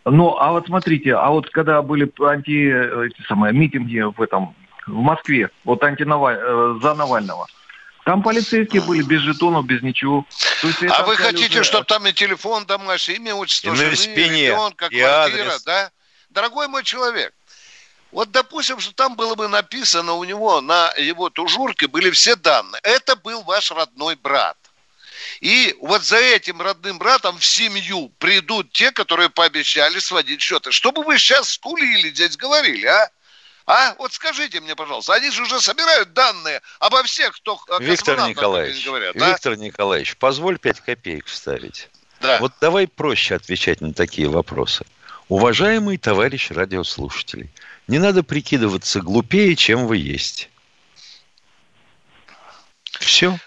[0.05, 4.93] Ну, а вот смотрите, а вот когда были анти, эти самые, митинги в этом, в
[4.93, 7.47] Москве, вот антинаваль, э, за Навального,
[8.05, 10.23] там полицейские были без жетонов, без ничего.
[10.61, 13.77] То есть А вы хотите, уже- чтобы там и телефон домашний, имя, отчество, И на
[13.77, 15.63] жены, спине, ребенка, и квартира, адрес.
[15.63, 15.89] да?
[16.29, 17.33] Дорогой мой человек,
[18.11, 22.79] вот допустим, что там было бы написано у него на его тужурке были все данные.
[22.83, 24.55] Это был ваш родной брат.
[25.41, 30.71] И вот за этим родным братом в семью придут те, которые пообещали сводить счеты.
[30.71, 33.09] Что бы вы сейчас скулили здесь говорили, а?
[33.67, 33.95] А?
[33.97, 39.15] Вот скажите мне, пожалуйста, они же уже собирают данные обо всех, кто Виктор Николаевич, говорят,
[39.15, 39.29] да?
[39.29, 41.89] Виктор Николаевич, позволь 5 копеек вставить.
[42.21, 42.37] Да.
[42.39, 44.85] Вот давай проще отвечать на такие вопросы.
[45.27, 47.49] Уважаемый товарищ радиослушателей,
[47.87, 50.49] не надо прикидываться глупее, чем вы есть.
[52.99, 53.37] Все.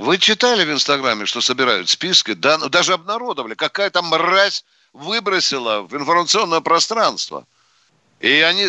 [0.00, 5.94] Вы читали в Инстаграме, что собирают списки, да, ну, даже обнародовали, какая-то мразь выбросила в
[5.94, 7.46] информационное пространство.
[8.20, 8.64] И они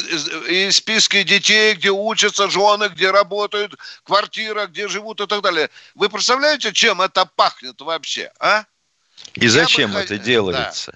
[0.49, 5.69] и списки детей, где учатся жены, где работают, квартира, где живут и так далее.
[5.95, 8.65] Вы представляете, чем это пахнет вообще, а?
[9.33, 10.93] И Я зачем бы это делается?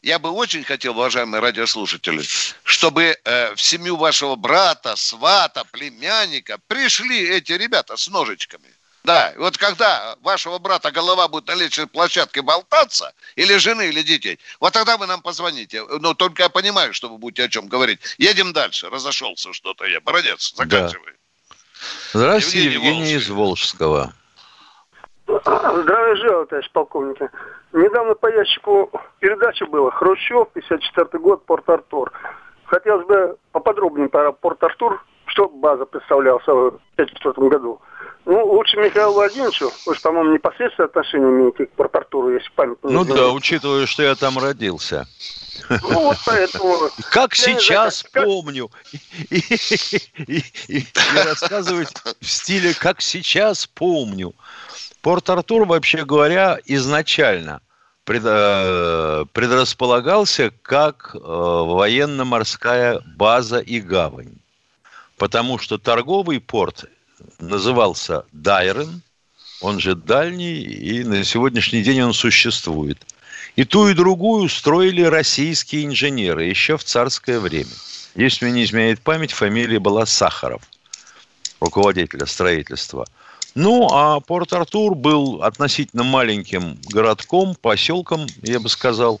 [0.00, 2.22] Я бы очень хотел, уважаемые радиослушатели,
[2.64, 8.68] чтобы э, в семью вашего брата, свата, племянника пришли эти ребята с ножичками.
[9.04, 14.02] Да, и вот когда вашего брата голова будет на лестничной площадке болтаться, или жены, или
[14.02, 15.82] детей, вот тогда вы нам позвоните.
[16.00, 18.00] Но только я понимаю, что вы будете о чем говорить.
[18.18, 18.88] Едем дальше.
[18.90, 20.00] Разошелся что-то я.
[20.04, 21.14] Молодец, заканчивай.
[22.12, 24.12] Здравствуйте, Евгений Евгений из Волжского.
[25.26, 27.18] Здравия желаю, товарищ полковник.
[27.72, 32.12] Недавно по ящику передача была «Хрущев», 54 год, Порт-Артур.
[32.66, 37.80] Хотелось бы поподробнее про Порт-Артур, что база представляла в 1954 году.
[38.24, 42.92] Ну, лучше Михаилу Владимировичу, вы же, по-моему, непосредственное отношение имеете к Порт-Артуру, если память не
[42.92, 45.08] Ну да, учитывая, что я там родился.
[45.68, 46.76] Ну, вот поэтому...
[47.10, 48.70] Как сейчас помню.
[49.30, 50.86] И, и, и, и
[51.24, 54.34] рассказывать в стиле «как сейчас помню».
[55.02, 57.60] Порт-Артур, вообще говоря, изначально
[58.04, 64.36] пред, э, предрасполагался как э, военно-морская база и гавань.
[65.16, 66.84] Потому что торговый порт
[67.38, 69.02] назывался Дайрен,
[69.60, 72.98] он же дальний, и на сегодняшний день он существует.
[73.54, 77.70] И ту, и другую строили российские инженеры еще в царское время.
[78.14, 80.62] Если мне не изменяет память, фамилия была Сахаров,
[81.60, 83.06] руководителя строительства.
[83.54, 89.20] Ну, а Порт-Артур был относительно маленьким городком, поселком, я бы сказал,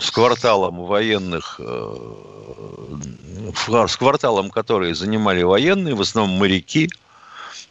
[0.00, 1.96] с кварталом военных, э,
[3.86, 6.90] с кварталом, которые занимали военные, в основном моряки,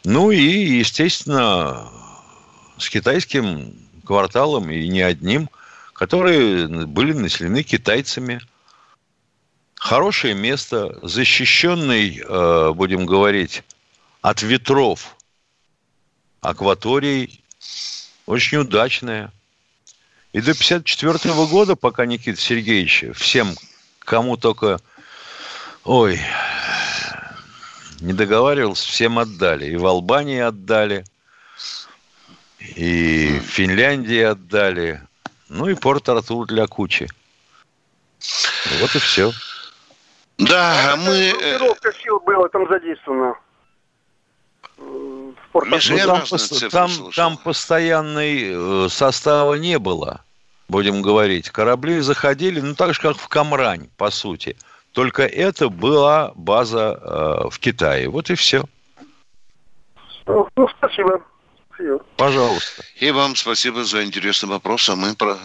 [0.04, 1.88] ну и, естественно,
[2.78, 5.48] с китайским кварталом и не одним,
[5.92, 8.40] которые были населены китайцами.
[9.76, 13.62] Хорошее место, защищенный, э, будем говорить,
[14.20, 15.16] от ветров
[16.40, 17.42] акваторий,
[18.26, 19.32] очень удачная.
[20.34, 23.54] И до 1954 года, пока Никита Сергеевич всем,
[24.00, 24.80] кому только,
[25.84, 26.18] ой,
[28.00, 29.66] не договаривался, всем отдали.
[29.66, 31.04] И в Албании отдали,
[32.58, 35.00] и в Финляндии отдали,
[35.48, 37.08] ну и Порт-Артур для кучи.
[38.80, 39.30] Вот и все.
[40.38, 41.30] Да, а мы...
[41.30, 43.36] Группировка сил была там задействована.
[44.78, 45.34] Ну,
[46.04, 46.22] там,
[46.70, 50.23] там, там постоянной э, состава не было,
[50.68, 51.50] будем говорить.
[51.50, 54.56] Корабли заходили, ну так же, как в Камрань, по сути.
[54.92, 58.08] Только это была база э, в Китае.
[58.08, 58.64] Вот и все.
[60.26, 61.20] Ну, ну спасибо.
[62.16, 62.84] Пожалуйста.
[63.00, 64.88] И вам спасибо за интересный вопрос.
[64.88, 65.36] А мы, про...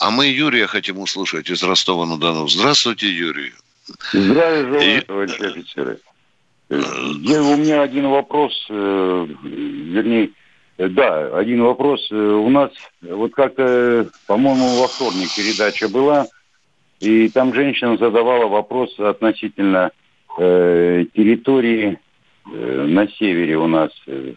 [0.00, 2.48] а мы Юрия хотим услышать из Ростова-на-Дону.
[2.48, 3.52] Здравствуйте, Юрий.
[4.12, 5.98] Здравия желаю, товарищи офицеры.
[6.70, 10.30] Я, у меня один вопрос, э, вернее,
[10.88, 12.08] да, один вопрос.
[12.10, 12.70] Э, у нас
[13.02, 16.26] вот как-то, по-моему, во вторник передача была,
[17.00, 19.90] и там женщина задавала вопрос относительно
[20.38, 21.98] э, территории
[22.50, 24.34] э, на севере у нас, э,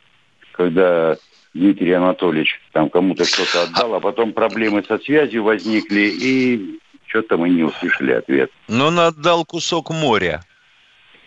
[0.53, 1.15] когда
[1.53, 7.49] Дмитрий Анатольевич там кому-то что-то отдал, а потом проблемы со связью возникли, и что-то мы
[7.49, 8.51] не услышали ответ.
[8.67, 10.43] Но он отдал кусок моря.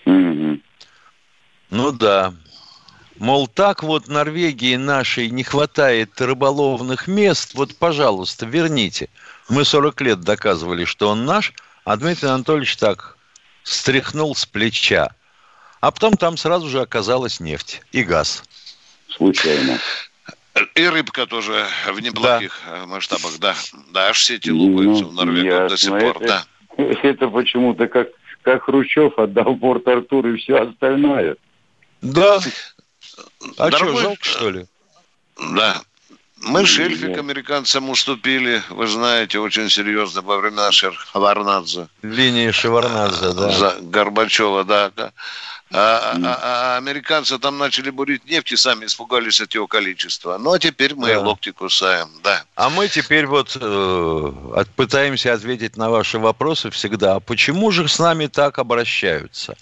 [0.04, 0.58] Угу.
[1.70, 2.34] Ну да.
[3.18, 9.08] Мол, так вот Норвегии нашей не хватает рыболовных мест, вот, пожалуйста, верните.
[9.48, 11.52] Мы 40 лет доказывали, что он наш,
[11.84, 13.16] а Дмитрий Анатольевич так
[13.62, 15.10] стряхнул с плеча.
[15.80, 18.42] А потом там сразу же оказалась нефть и газ.
[19.08, 19.78] Случайно.
[20.74, 22.86] И рыбка тоже в неплохих да.
[22.86, 23.54] масштабах, да.
[23.92, 26.44] Да, аж сети лупаются ну, в Норвегии до сих пор, это, да.
[27.02, 28.08] Это почему-то как,
[28.42, 31.36] как Хрущев отдал порт Артур и все остальное.
[32.02, 32.40] Да.
[33.56, 33.94] А Дорогой...
[33.94, 34.66] что, жалко, что ли?
[35.54, 35.82] Да.
[36.38, 41.88] Мы шельфик американцам уступили, вы знаете, очень серьезно во времена Шеварнадзе.
[42.02, 43.50] Линии Шеварнадзе, да.
[43.50, 44.92] За Горбачева, да.
[44.94, 45.12] да.
[45.72, 50.38] А, а, а американцы там начали бурить нефть и сами испугались от его количества.
[50.38, 51.20] Ну, а теперь мы да.
[51.20, 52.44] локти кусаем, да.
[52.54, 57.16] А мы теперь вот э, пытаемся ответить на ваши вопросы всегда.
[57.16, 59.56] А почему же с нами так обращаются?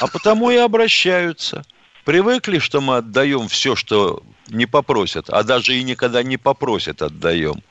[0.00, 1.64] А потому и обращаются.
[2.04, 7.62] Привыкли, что мы отдаем все, что не попросят, а даже и никогда не попросят отдаем.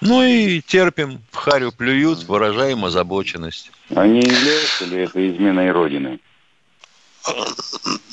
[0.00, 3.70] Ну и терпим, в харю плюют, выражаем озабоченность.
[3.94, 6.20] А не является ли это изменой Родины?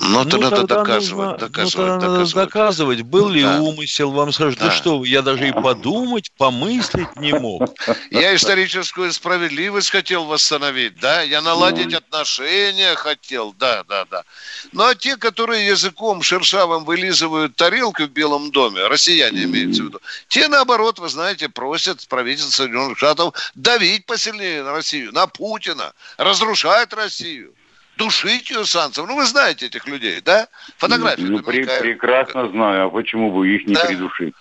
[0.08, 2.34] Но ну, это надо доказывать, нужно, доказывать, ну, доказывать.
[2.34, 3.02] доказывать.
[3.02, 3.62] Был ли да.
[3.62, 4.66] умысел, вам скажут, да.
[4.68, 7.74] да что, я даже и подумать, помыслить не мог.
[8.12, 11.98] Я историческую справедливость хотел восстановить, да, я наладить ну.
[11.98, 14.24] отношения хотел, да, да, да.
[14.72, 20.00] Ну, а те, которые языком шершавым вылизывают тарелку в Белом доме, россияне имеется в виду,
[20.28, 26.94] те, наоборот, вы знаете, просят правительство Соединенных Штатов давить посильнее на Россию, на Путина, разрушать
[26.94, 27.54] Россию
[27.98, 29.10] душить ее санкциями.
[29.10, 30.48] Ну, вы знаете этих людей, да?
[30.78, 31.22] Фотографии.
[31.22, 32.88] Ну, при, прекрасно знаю.
[32.88, 33.86] А почему бы их не да.
[33.86, 34.34] придушить?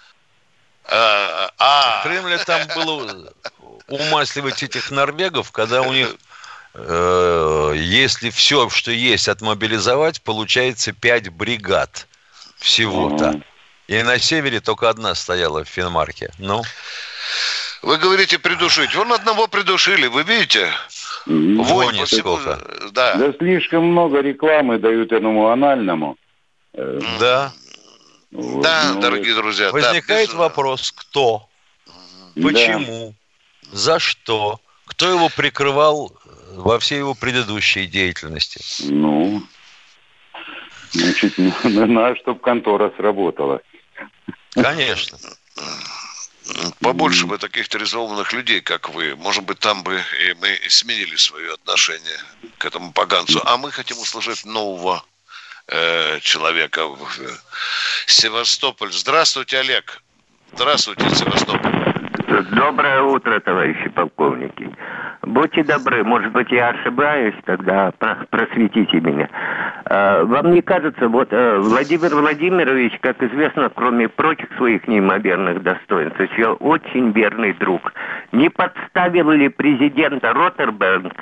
[0.87, 2.01] А, а.
[2.01, 3.33] В Кремле там было
[3.89, 6.15] умасливать этих норвегов, когда у них,
[6.75, 12.07] э, если все, что есть, отмобилизовать, получается 5 бригад
[12.59, 13.41] всего-то.
[13.87, 16.31] И на севере только одна стояла в Финмарке.
[16.39, 16.63] Ну?
[17.83, 18.95] Вы говорите придушить.
[18.95, 20.73] Вон одного придушили, вы видите?
[21.27, 22.39] Вонь всему...
[22.93, 23.15] Да.
[23.17, 26.17] да слишком много рекламы дают этому анальному.
[26.75, 27.53] Э, да.
[28.31, 29.71] Вот, да, ну, дорогие друзья.
[29.71, 31.49] Возникает да, вопрос, кто,
[32.35, 33.15] почему,
[33.63, 33.69] да.
[33.77, 36.13] за что, кто его прикрывал
[36.57, 38.61] во всей его предыдущей деятельности?
[38.91, 39.41] Ну,
[40.91, 43.61] значит, надо, чтобы контора сработала.
[44.51, 45.19] Конечно.
[46.81, 49.17] Побольше бы таких терроризованных людей, как вы.
[49.17, 52.19] Может быть, там бы и мы сменили свое отношение
[52.59, 53.41] к этому поганцу.
[53.47, 55.03] А мы хотим услышать нового
[55.69, 56.99] э, человека в
[58.07, 58.93] Севастополь.
[58.93, 60.03] Здравствуйте, Олег.
[60.53, 61.73] Здравствуйте, Севастополь.
[62.53, 64.71] Доброе утро, товарищи полковники.
[65.27, 67.93] Будьте добры, может быть, я ошибаюсь, тогда
[68.31, 69.29] просветите меня.
[69.87, 76.21] А, вам не кажется, вот э, Владимир Владимирович, как известно, кроме прочих своих неимоверных достоинств,
[76.21, 77.93] еще очень верный друг.
[78.33, 81.15] Не подставил ли президента Роттерберг,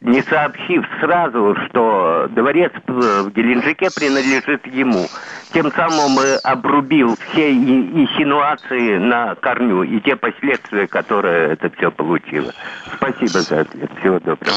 [0.00, 5.06] не сообщив сразу, что дворец в Геленджике принадлежит ему?
[5.52, 12.52] Тем самым обрубил все инсинуации на корню и те последствия, которые это все получило.
[12.94, 13.90] Спасибо за ответ.
[14.00, 14.56] Всего доброго.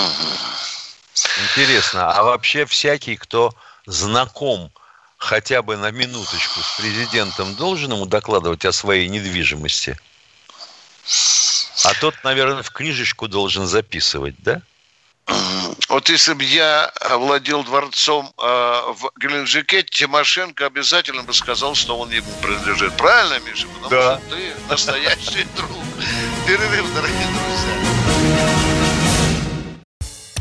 [1.52, 3.54] Интересно, а вообще всякий, кто
[3.86, 4.72] знаком
[5.18, 9.98] хотя бы на минуточку с президентом, должен ему докладывать о своей недвижимости?
[11.84, 14.62] А тот, наверное, в книжечку должен записывать, да?
[15.89, 22.10] Вот если бы я владел дворцом э, в Геленджике, Тимошенко обязательно бы сказал, что он
[22.12, 22.96] ему принадлежит.
[22.98, 23.68] Правильно, Миша?
[23.68, 24.20] Потому да.
[24.20, 25.72] что ты настоящий друг.
[26.46, 27.83] Перерыв, дорогие друзья.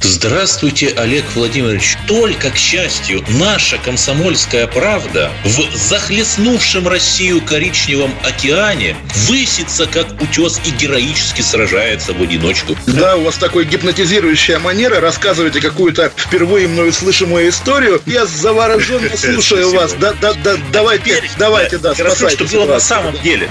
[0.03, 1.97] Здравствуйте, Олег Владимирович.
[2.09, 8.97] Только, к счастью, наша комсомольская правда в захлестнувшем Россию коричневом океане
[9.29, 12.77] высится, как утес, и героически сражается в одиночку.
[12.87, 15.01] Да, у вас такой гипнотизирующая манера.
[15.01, 18.03] Рассказываете какую-то впервые мною слышимую историю.
[18.05, 19.95] Я завороженно слушаю вас.
[19.95, 22.45] Да, да, да, давайте, давайте, да, спасайте.
[22.45, 23.49] что было на самом деле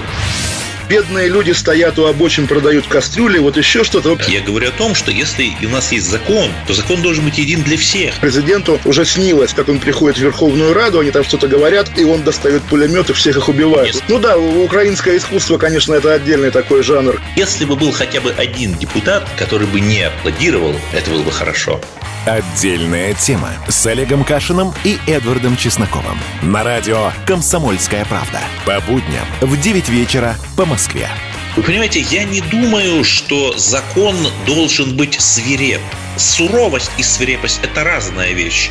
[0.92, 4.18] бедные люди стоят у обочин, продают кастрюли, вот еще что-то.
[4.28, 7.62] Я говорю о том, что если у нас есть закон, то закон должен быть един
[7.62, 8.14] для всех.
[8.16, 12.24] Президенту уже снилось, как он приходит в Верховную Раду, они там что-то говорят, и он
[12.24, 13.94] достает пулемет и всех их убивает.
[13.94, 14.04] Нет.
[14.08, 17.18] Ну да, украинское искусство, конечно, это отдельный такой жанр.
[17.36, 21.80] Если бы был хотя бы один депутат, который бы не аплодировал, это было бы хорошо.
[22.24, 26.16] Отдельная тема с Олегом Кашиным и Эдвардом Чесноковым.
[26.40, 28.38] На радио «Комсомольская правда».
[28.64, 31.08] По будням в 9 вечера по Москве.
[31.56, 34.14] Вы понимаете, я не думаю, что закон
[34.46, 35.80] должен быть свиреп.
[36.16, 38.70] Суровость и свирепость– это разная вещь.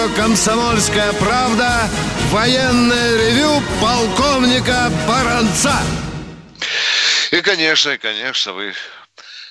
[0.00, 1.88] Радио «Комсомольская правда»
[2.30, 5.74] военное ревю полковника Баранца.
[7.32, 8.72] И, конечно, и, конечно, вы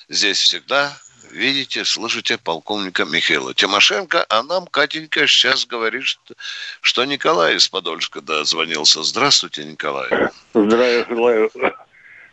[0.08, 0.92] здесь всегда
[1.32, 6.34] видите, слышите полковника Михаила Тимошенко, а нам Катенька сейчас говорит, что,
[6.80, 9.02] что Николай из Подольска дозвонился.
[9.02, 10.08] Здравствуйте, Николай.
[10.54, 11.50] Здравия желаю,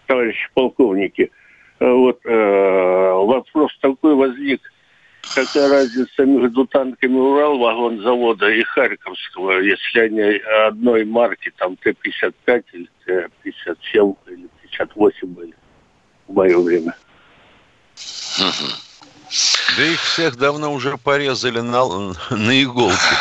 [0.08, 1.32] товарищи полковники.
[1.80, 4.62] Вот э, вопрос такой возник–
[5.34, 10.22] какая разница между танками Урал, вагон завода и Харьковского, если они
[10.68, 15.54] одной марки, там Т-55 или Т-57 или 58 были
[16.28, 16.96] в мое время.
[19.78, 21.86] Да их всех давно уже порезали на,
[22.32, 23.16] на иголки.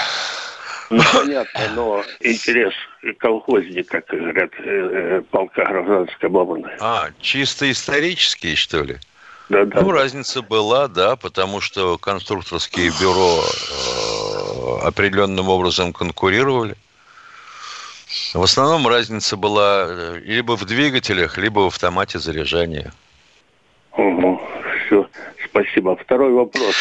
[0.90, 2.72] Ну, понятно, но интерес
[3.18, 6.70] колхозник, как говорят, э, э, полка гражданской обороны.
[6.80, 8.96] А, чисто исторический, что ли?
[9.48, 9.80] Да, да.
[9.80, 16.74] Ну, разница была, да, потому что конструкторские бюро э, определенным образом конкурировали.
[18.34, 22.92] В основном разница была э, либо в двигателях, либо в автомате заряжания.
[23.92, 24.40] Угу,
[24.86, 25.08] все,
[25.44, 25.96] спасибо.
[25.96, 26.74] Второй вопрос.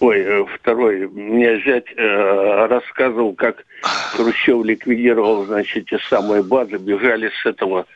[0.00, 1.08] Ой, э, второй.
[1.08, 3.64] Мне зять э, рассказывал, как
[4.12, 7.86] Хрущев ликвидировал, значит, те самые базы, бежали с этого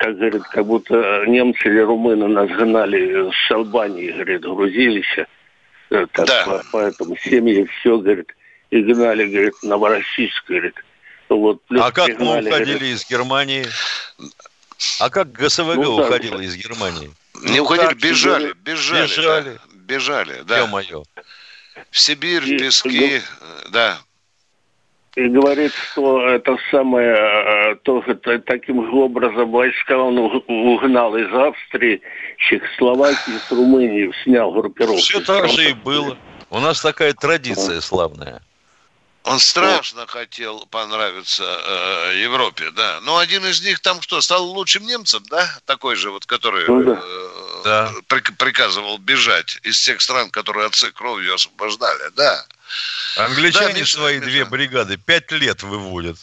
[0.00, 5.18] как говорит, как будто немцы или румыны нас гнали с Албании, говорит, грузились.
[5.90, 6.62] Э, так, да.
[6.72, 8.34] Поэтому семьи все, говорит,
[8.70, 10.74] и гнали, говорит, Новороссийск, говорит.
[11.28, 13.66] Вот, а как пригнали, мы уходили говорит, из Германии?
[15.00, 16.44] А как ГСВГ ну, уходила да.
[16.44, 17.10] из Германии?
[17.42, 19.06] Не ну, уходили, бежали, бежали.
[19.06, 19.50] Бежали.
[19.50, 20.58] Да, бежали, да.
[20.60, 21.04] Ё-моё.
[21.90, 23.20] В Сибирь, в пески,
[23.70, 23.98] да.
[25.20, 32.00] И говорит, что это самое, э, тоже таким образом войска он угнал из Австрии,
[32.38, 35.00] Чехословакии, из Румынии, снял группировку.
[35.00, 36.16] Все так же и было.
[36.48, 38.40] У нас такая традиция славная.
[39.24, 40.10] Он страшно вот.
[40.10, 43.00] хотел понравиться э, Европе, да.
[43.02, 45.46] Но один из них там что, стал лучшим немцем, да?
[45.66, 47.00] Такой же вот, который ну, да.
[47.02, 47.92] Э, да.
[48.08, 52.46] При, приказывал бежать из тех стран, которые отцы кровью освобождали, да.
[53.16, 54.30] Англичане да, свои Миша.
[54.30, 56.18] две бригады пять лет выводят.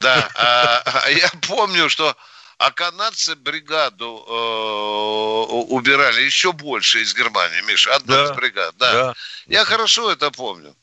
[0.00, 2.16] Да, а, а я помню, что
[2.58, 8.92] а канадцы бригаду э, убирали еще больше из Германии, Миша, одну да, из бригад, да.
[8.92, 9.14] да.
[9.46, 10.74] Я хорошо это помню.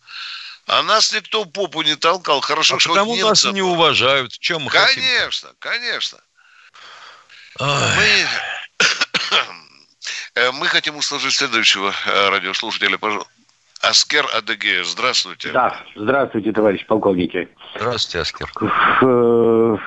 [0.68, 2.42] А нас никто попу не толкал.
[2.42, 4.38] Хорошо, а что потому нас не уважают.
[4.40, 5.60] Чем мы Конечно, хотим?
[5.60, 6.20] конечно.
[7.60, 8.28] Мы...
[10.36, 13.32] Э, мы хотим услышать следующего э, радиослушателя, пожалуйста.
[13.84, 15.52] Аскер Адыгея, здравствуйте.
[15.52, 17.50] Да, здравствуйте, товарищ полковники.
[17.76, 18.50] Здравствуйте, Аскер.
[19.02, 19.78] Э,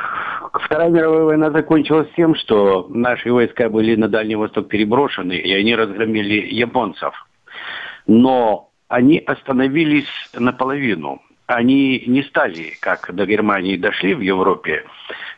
[0.53, 5.75] Вторая мировая война закончилась тем, что наши войска были на Дальний Восток переброшены, и они
[5.75, 7.15] разгромили японцев.
[8.07, 11.23] Но они остановились наполовину.
[11.47, 14.85] Они не стали, как до Германии дошли в Европе,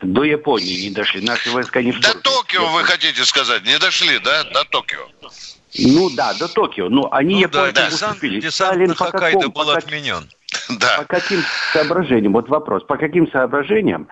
[0.00, 1.20] до Японии не дошли.
[1.20, 5.06] Наши войска не До Токио, вы хотите сказать, не дошли, да, до Токио?
[5.76, 6.88] Ну да, до Токио.
[6.88, 8.40] Но они ну, японцы да, уступили.
[8.40, 10.28] Десант Сталин по какому, был по, отменен.
[10.80, 10.98] Да.
[10.98, 11.42] По каким
[11.72, 12.32] соображениям?
[12.32, 12.82] Вот вопрос.
[12.84, 14.08] По каким соображениям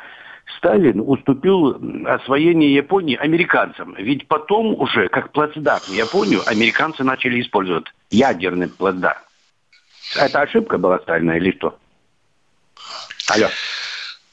[0.59, 3.95] Сталин уступил освоение Японии американцам.
[3.99, 9.19] Ведь потом уже, как плацдарм Японию, американцы начали использовать ядерный плацдарм.
[10.15, 11.79] Это ошибка была Сталина или что?
[13.29, 13.49] Алло.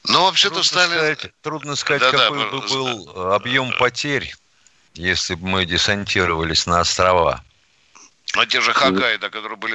[0.06, 0.92] Ну, вообще-то Сталин...
[0.92, 4.34] Сказать, трудно сказать, да, какой да, бы был объем потерь,
[4.94, 7.42] если бы мы десантировались на острова.
[8.36, 9.74] А те же Хоккайдо, которые были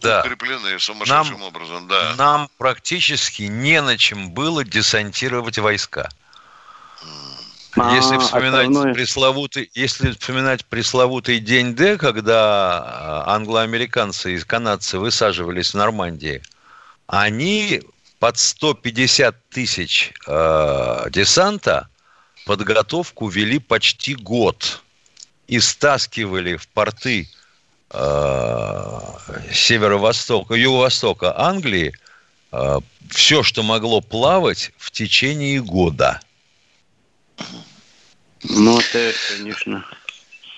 [0.00, 0.20] да.
[0.20, 2.14] укреплены сумасшедшим нам, образом, да.
[2.16, 6.10] Нам практически не на чем было десантировать войска.
[7.76, 8.94] А, если вспоминать основной...
[8.94, 16.42] пресловутый, если вспоминать пресловутый день Д, когда а, англоамериканцы и канадцы высаживались в Нормандии,
[17.06, 17.82] они
[18.18, 21.88] под 150 тысяч э, десанта
[22.44, 24.82] подготовку вели почти год
[25.46, 27.28] и стаскивали в порты
[27.90, 29.00] э,
[29.52, 31.92] северо-востока, юго-востока Англии
[32.52, 32.80] э,
[33.10, 36.20] все, что могло плавать в течение года.
[38.42, 39.84] Ну, это, конечно.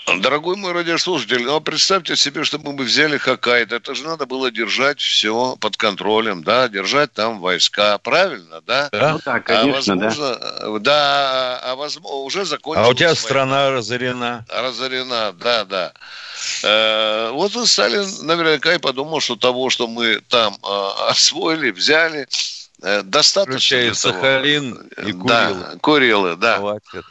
[0.06, 3.76] Дорогой мой радиослушатель, ну, а представьте себе, что мы бы взяли Хоккайдо.
[3.76, 8.88] Это же надо было держать все под контролем, да, держать там войска, правильно, да?
[8.92, 10.78] Да, ну, да конечно, а возможно, да.
[10.78, 13.20] Да, а возможно, уже закончилась А у тебя война.
[13.20, 14.46] страна разорена.
[14.48, 15.92] Разорена, да, да.
[16.62, 22.28] Э, вот Сталин наверняка и подумал, что того, что мы там э, освоили, взяли,
[22.80, 23.56] э, достаточно.
[23.56, 25.24] Включая Сахалин и Курилы.
[25.24, 26.58] Да, Курилы, да.
[26.58, 27.04] Хватит.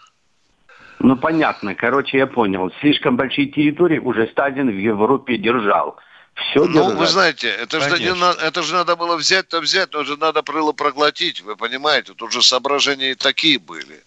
[1.05, 1.75] Ну, понятно.
[1.75, 2.71] Короче, я понял.
[2.81, 5.97] Слишком большие территории уже Сталин в Европе держал.
[6.33, 6.97] Все ну, держать.
[6.97, 10.71] вы знаете, это же, не, это же надо было взять-то взять, но же надо было
[10.71, 12.13] проглотить, вы понимаете?
[12.13, 14.03] Тут уже соображения и такие были.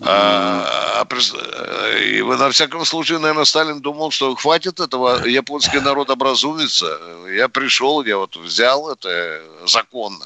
[0.00, 6.98] А, а, и на всяком случае, наверное, Сталин думал, что хватит этого, японский народ образумится.
[7.30, 10.24] Я пришел, я вот взял это законно.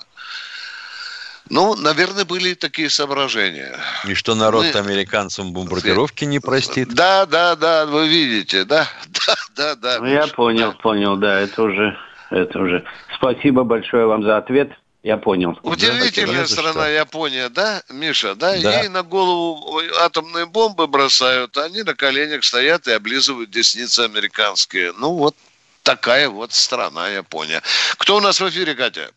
[1.49, 3.79] Ну, наверное, были такие соображения.
[4.05, 4.81] И что народ Мы...
[4.81, 6.93] американцам бомбардировки не простит?
[6.93, 8.89] Да, да, да, вы видите, да,
[9.27, 9.99] да, да, да.
[10.01, 10.79] Ну, я понял, да.
[10.79, 11.97] понял, да, это уже,
[12.31, 12.85] это уже.
[13.17, 14.73] Спасибо большое вам за ответ.
[15.05, 15.57] Я понял.
[15.63, 18.61] Удивительная да, страна Япония, да, Миша, да?
[18.61, 18.81] да?
[18.81, 24.93] Ей на голову атомные бомбы бросают, а они на коленях стоят и облизывают десницы американские.
[24.99, 25.37] Ну, вот
[25.85, 27.63] такая вот страна Япония.
[27.99, 29.13] Кто у нас в эфире, Катя?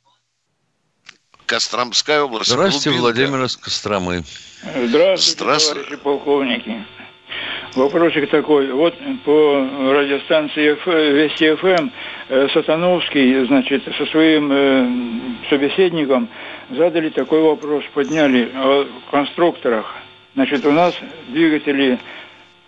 [1.49, 2.51] Костромская область.
[2.51, 3.01] Здравствуйте, Глубинка.
[3.01, 4.23] Владимир из Костромы.
[4.61, 6.85] Здравствуйте, Здравствуйте, товарищи полковники.
[7.73, 8.71] Вопросик такой.
[8.71, 8.93] Вот
[9.25, 11.89] по радиостанции Вести ФМ
[12.29, 14.89] э, Сатановский, значит, со своим э,
[15.49, 16.29] собеседником
[16.69, 19.95] задали такой вопрос, подняли о конструкторах.
[20.35, 20.93] Значит, у нас
[21.29, 21.97] двигатели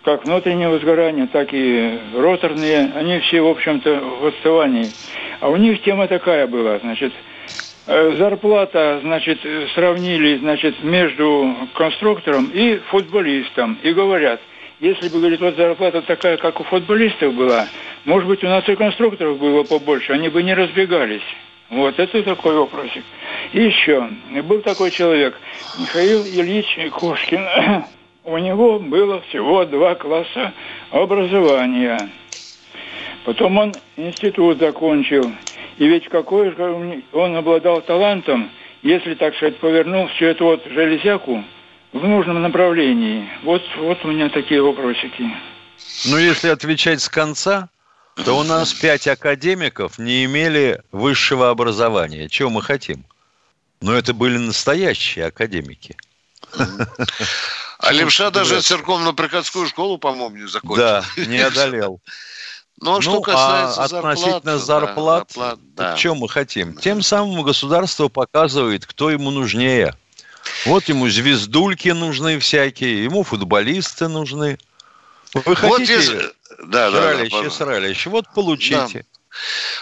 [0.04, 4.90] как внутреннего сгорания, так и роторные, они все, в общем-то, в отставании.
[5.38, 7.12] А у них тема такая была, значит,
[7.86, 9.40] зарплата, значит,
[9.74, 13.78] сравнили, значит, между конструктором и футболистом.
[13.82, 14.40] И говорят,
[14.80, 17.66] если бы, говорит, вот зарплата такая, как у футболистов была,
[18.04, 21.22] может быть, у нас и конструкторов было побольше, они бы не разбегались.
[21.70, 23.02] Вот, это такой вопросик.
[23.52, 24.08] И еще,
[24.44, 25.38] был такой человек,
[25.80, 27.46] Михаил Ильич Кошкин.
[28.24, 30.52] У него было всего два класса
[30.90, 31.98] образования.
[33.24, 35.32] Потом он институт закончил.
[35.78, 38.50] И ведь какой же он обладал талантом,
[38.82, 41.44] если, так сказать, повернул всю эту вот железяку
[41.92, 43.28] в нужном направлении.
[43.42, 45.30] Вот, вот у меня такие вопросики.
[46.06, 47.68] Ну, если отвечать с конца,
[48.24, 52.28] то у нас пять академиков не имели высшего образования.
[52.28, 53.04] Чего мы хотим?
[53.80, 55.96] Но это были настоящие академики.
[57.78, 60.76] А Левша даже церковно-приходскую школу, по-моему, не закончил.
[60.76, 62.00] Да, не одолел.
[62.80, 65.96] Ну, а что ну, касается а относительно зарплат, да, зарплат да.
[65.96, 66.76] что мы хотим?
[66.76, 69.94] Тем самым государство показывает, кто ему нужнее.
[70.66, 74.58] Вот ему звездульки нужны всякие, ему футболисты нужны.
[75.34, 76.32] Вы хотите вот если...
[76.64, 78.98] да, сралище, да, сралище, вот получите.
[78.98, 79.11] Да.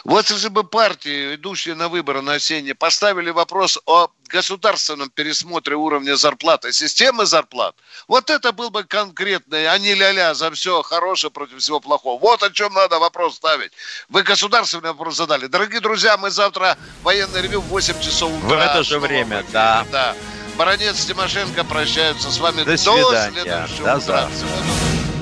[0.04, 6.16] Вот если бы партии, идущие на выборы на осенние, поставили вопрос о государственном пересмотре уровня
[6.16, 7.74] зарплаты, системы зарплат,
[8.08, 12.20] вот это был бы конкретный, а не ля-ля за все хорошее против всего плохого.
[12.20, 13.72] Вот о чем надо вопрос ставить.
[14.08, 15.46] Вы государственный вопрос задали.
[15.46, 18.48] Дорогие друзья, мы завтра военный ревю в 8 часов утра.
[18.48, 19.84] В это же время, да.
[19.90, 20.14] Да.
[20.56, 24.00] Баронец Тимошенко прощаются с вами до, до следующего до утра.
[24.00, 24.89] Завтра.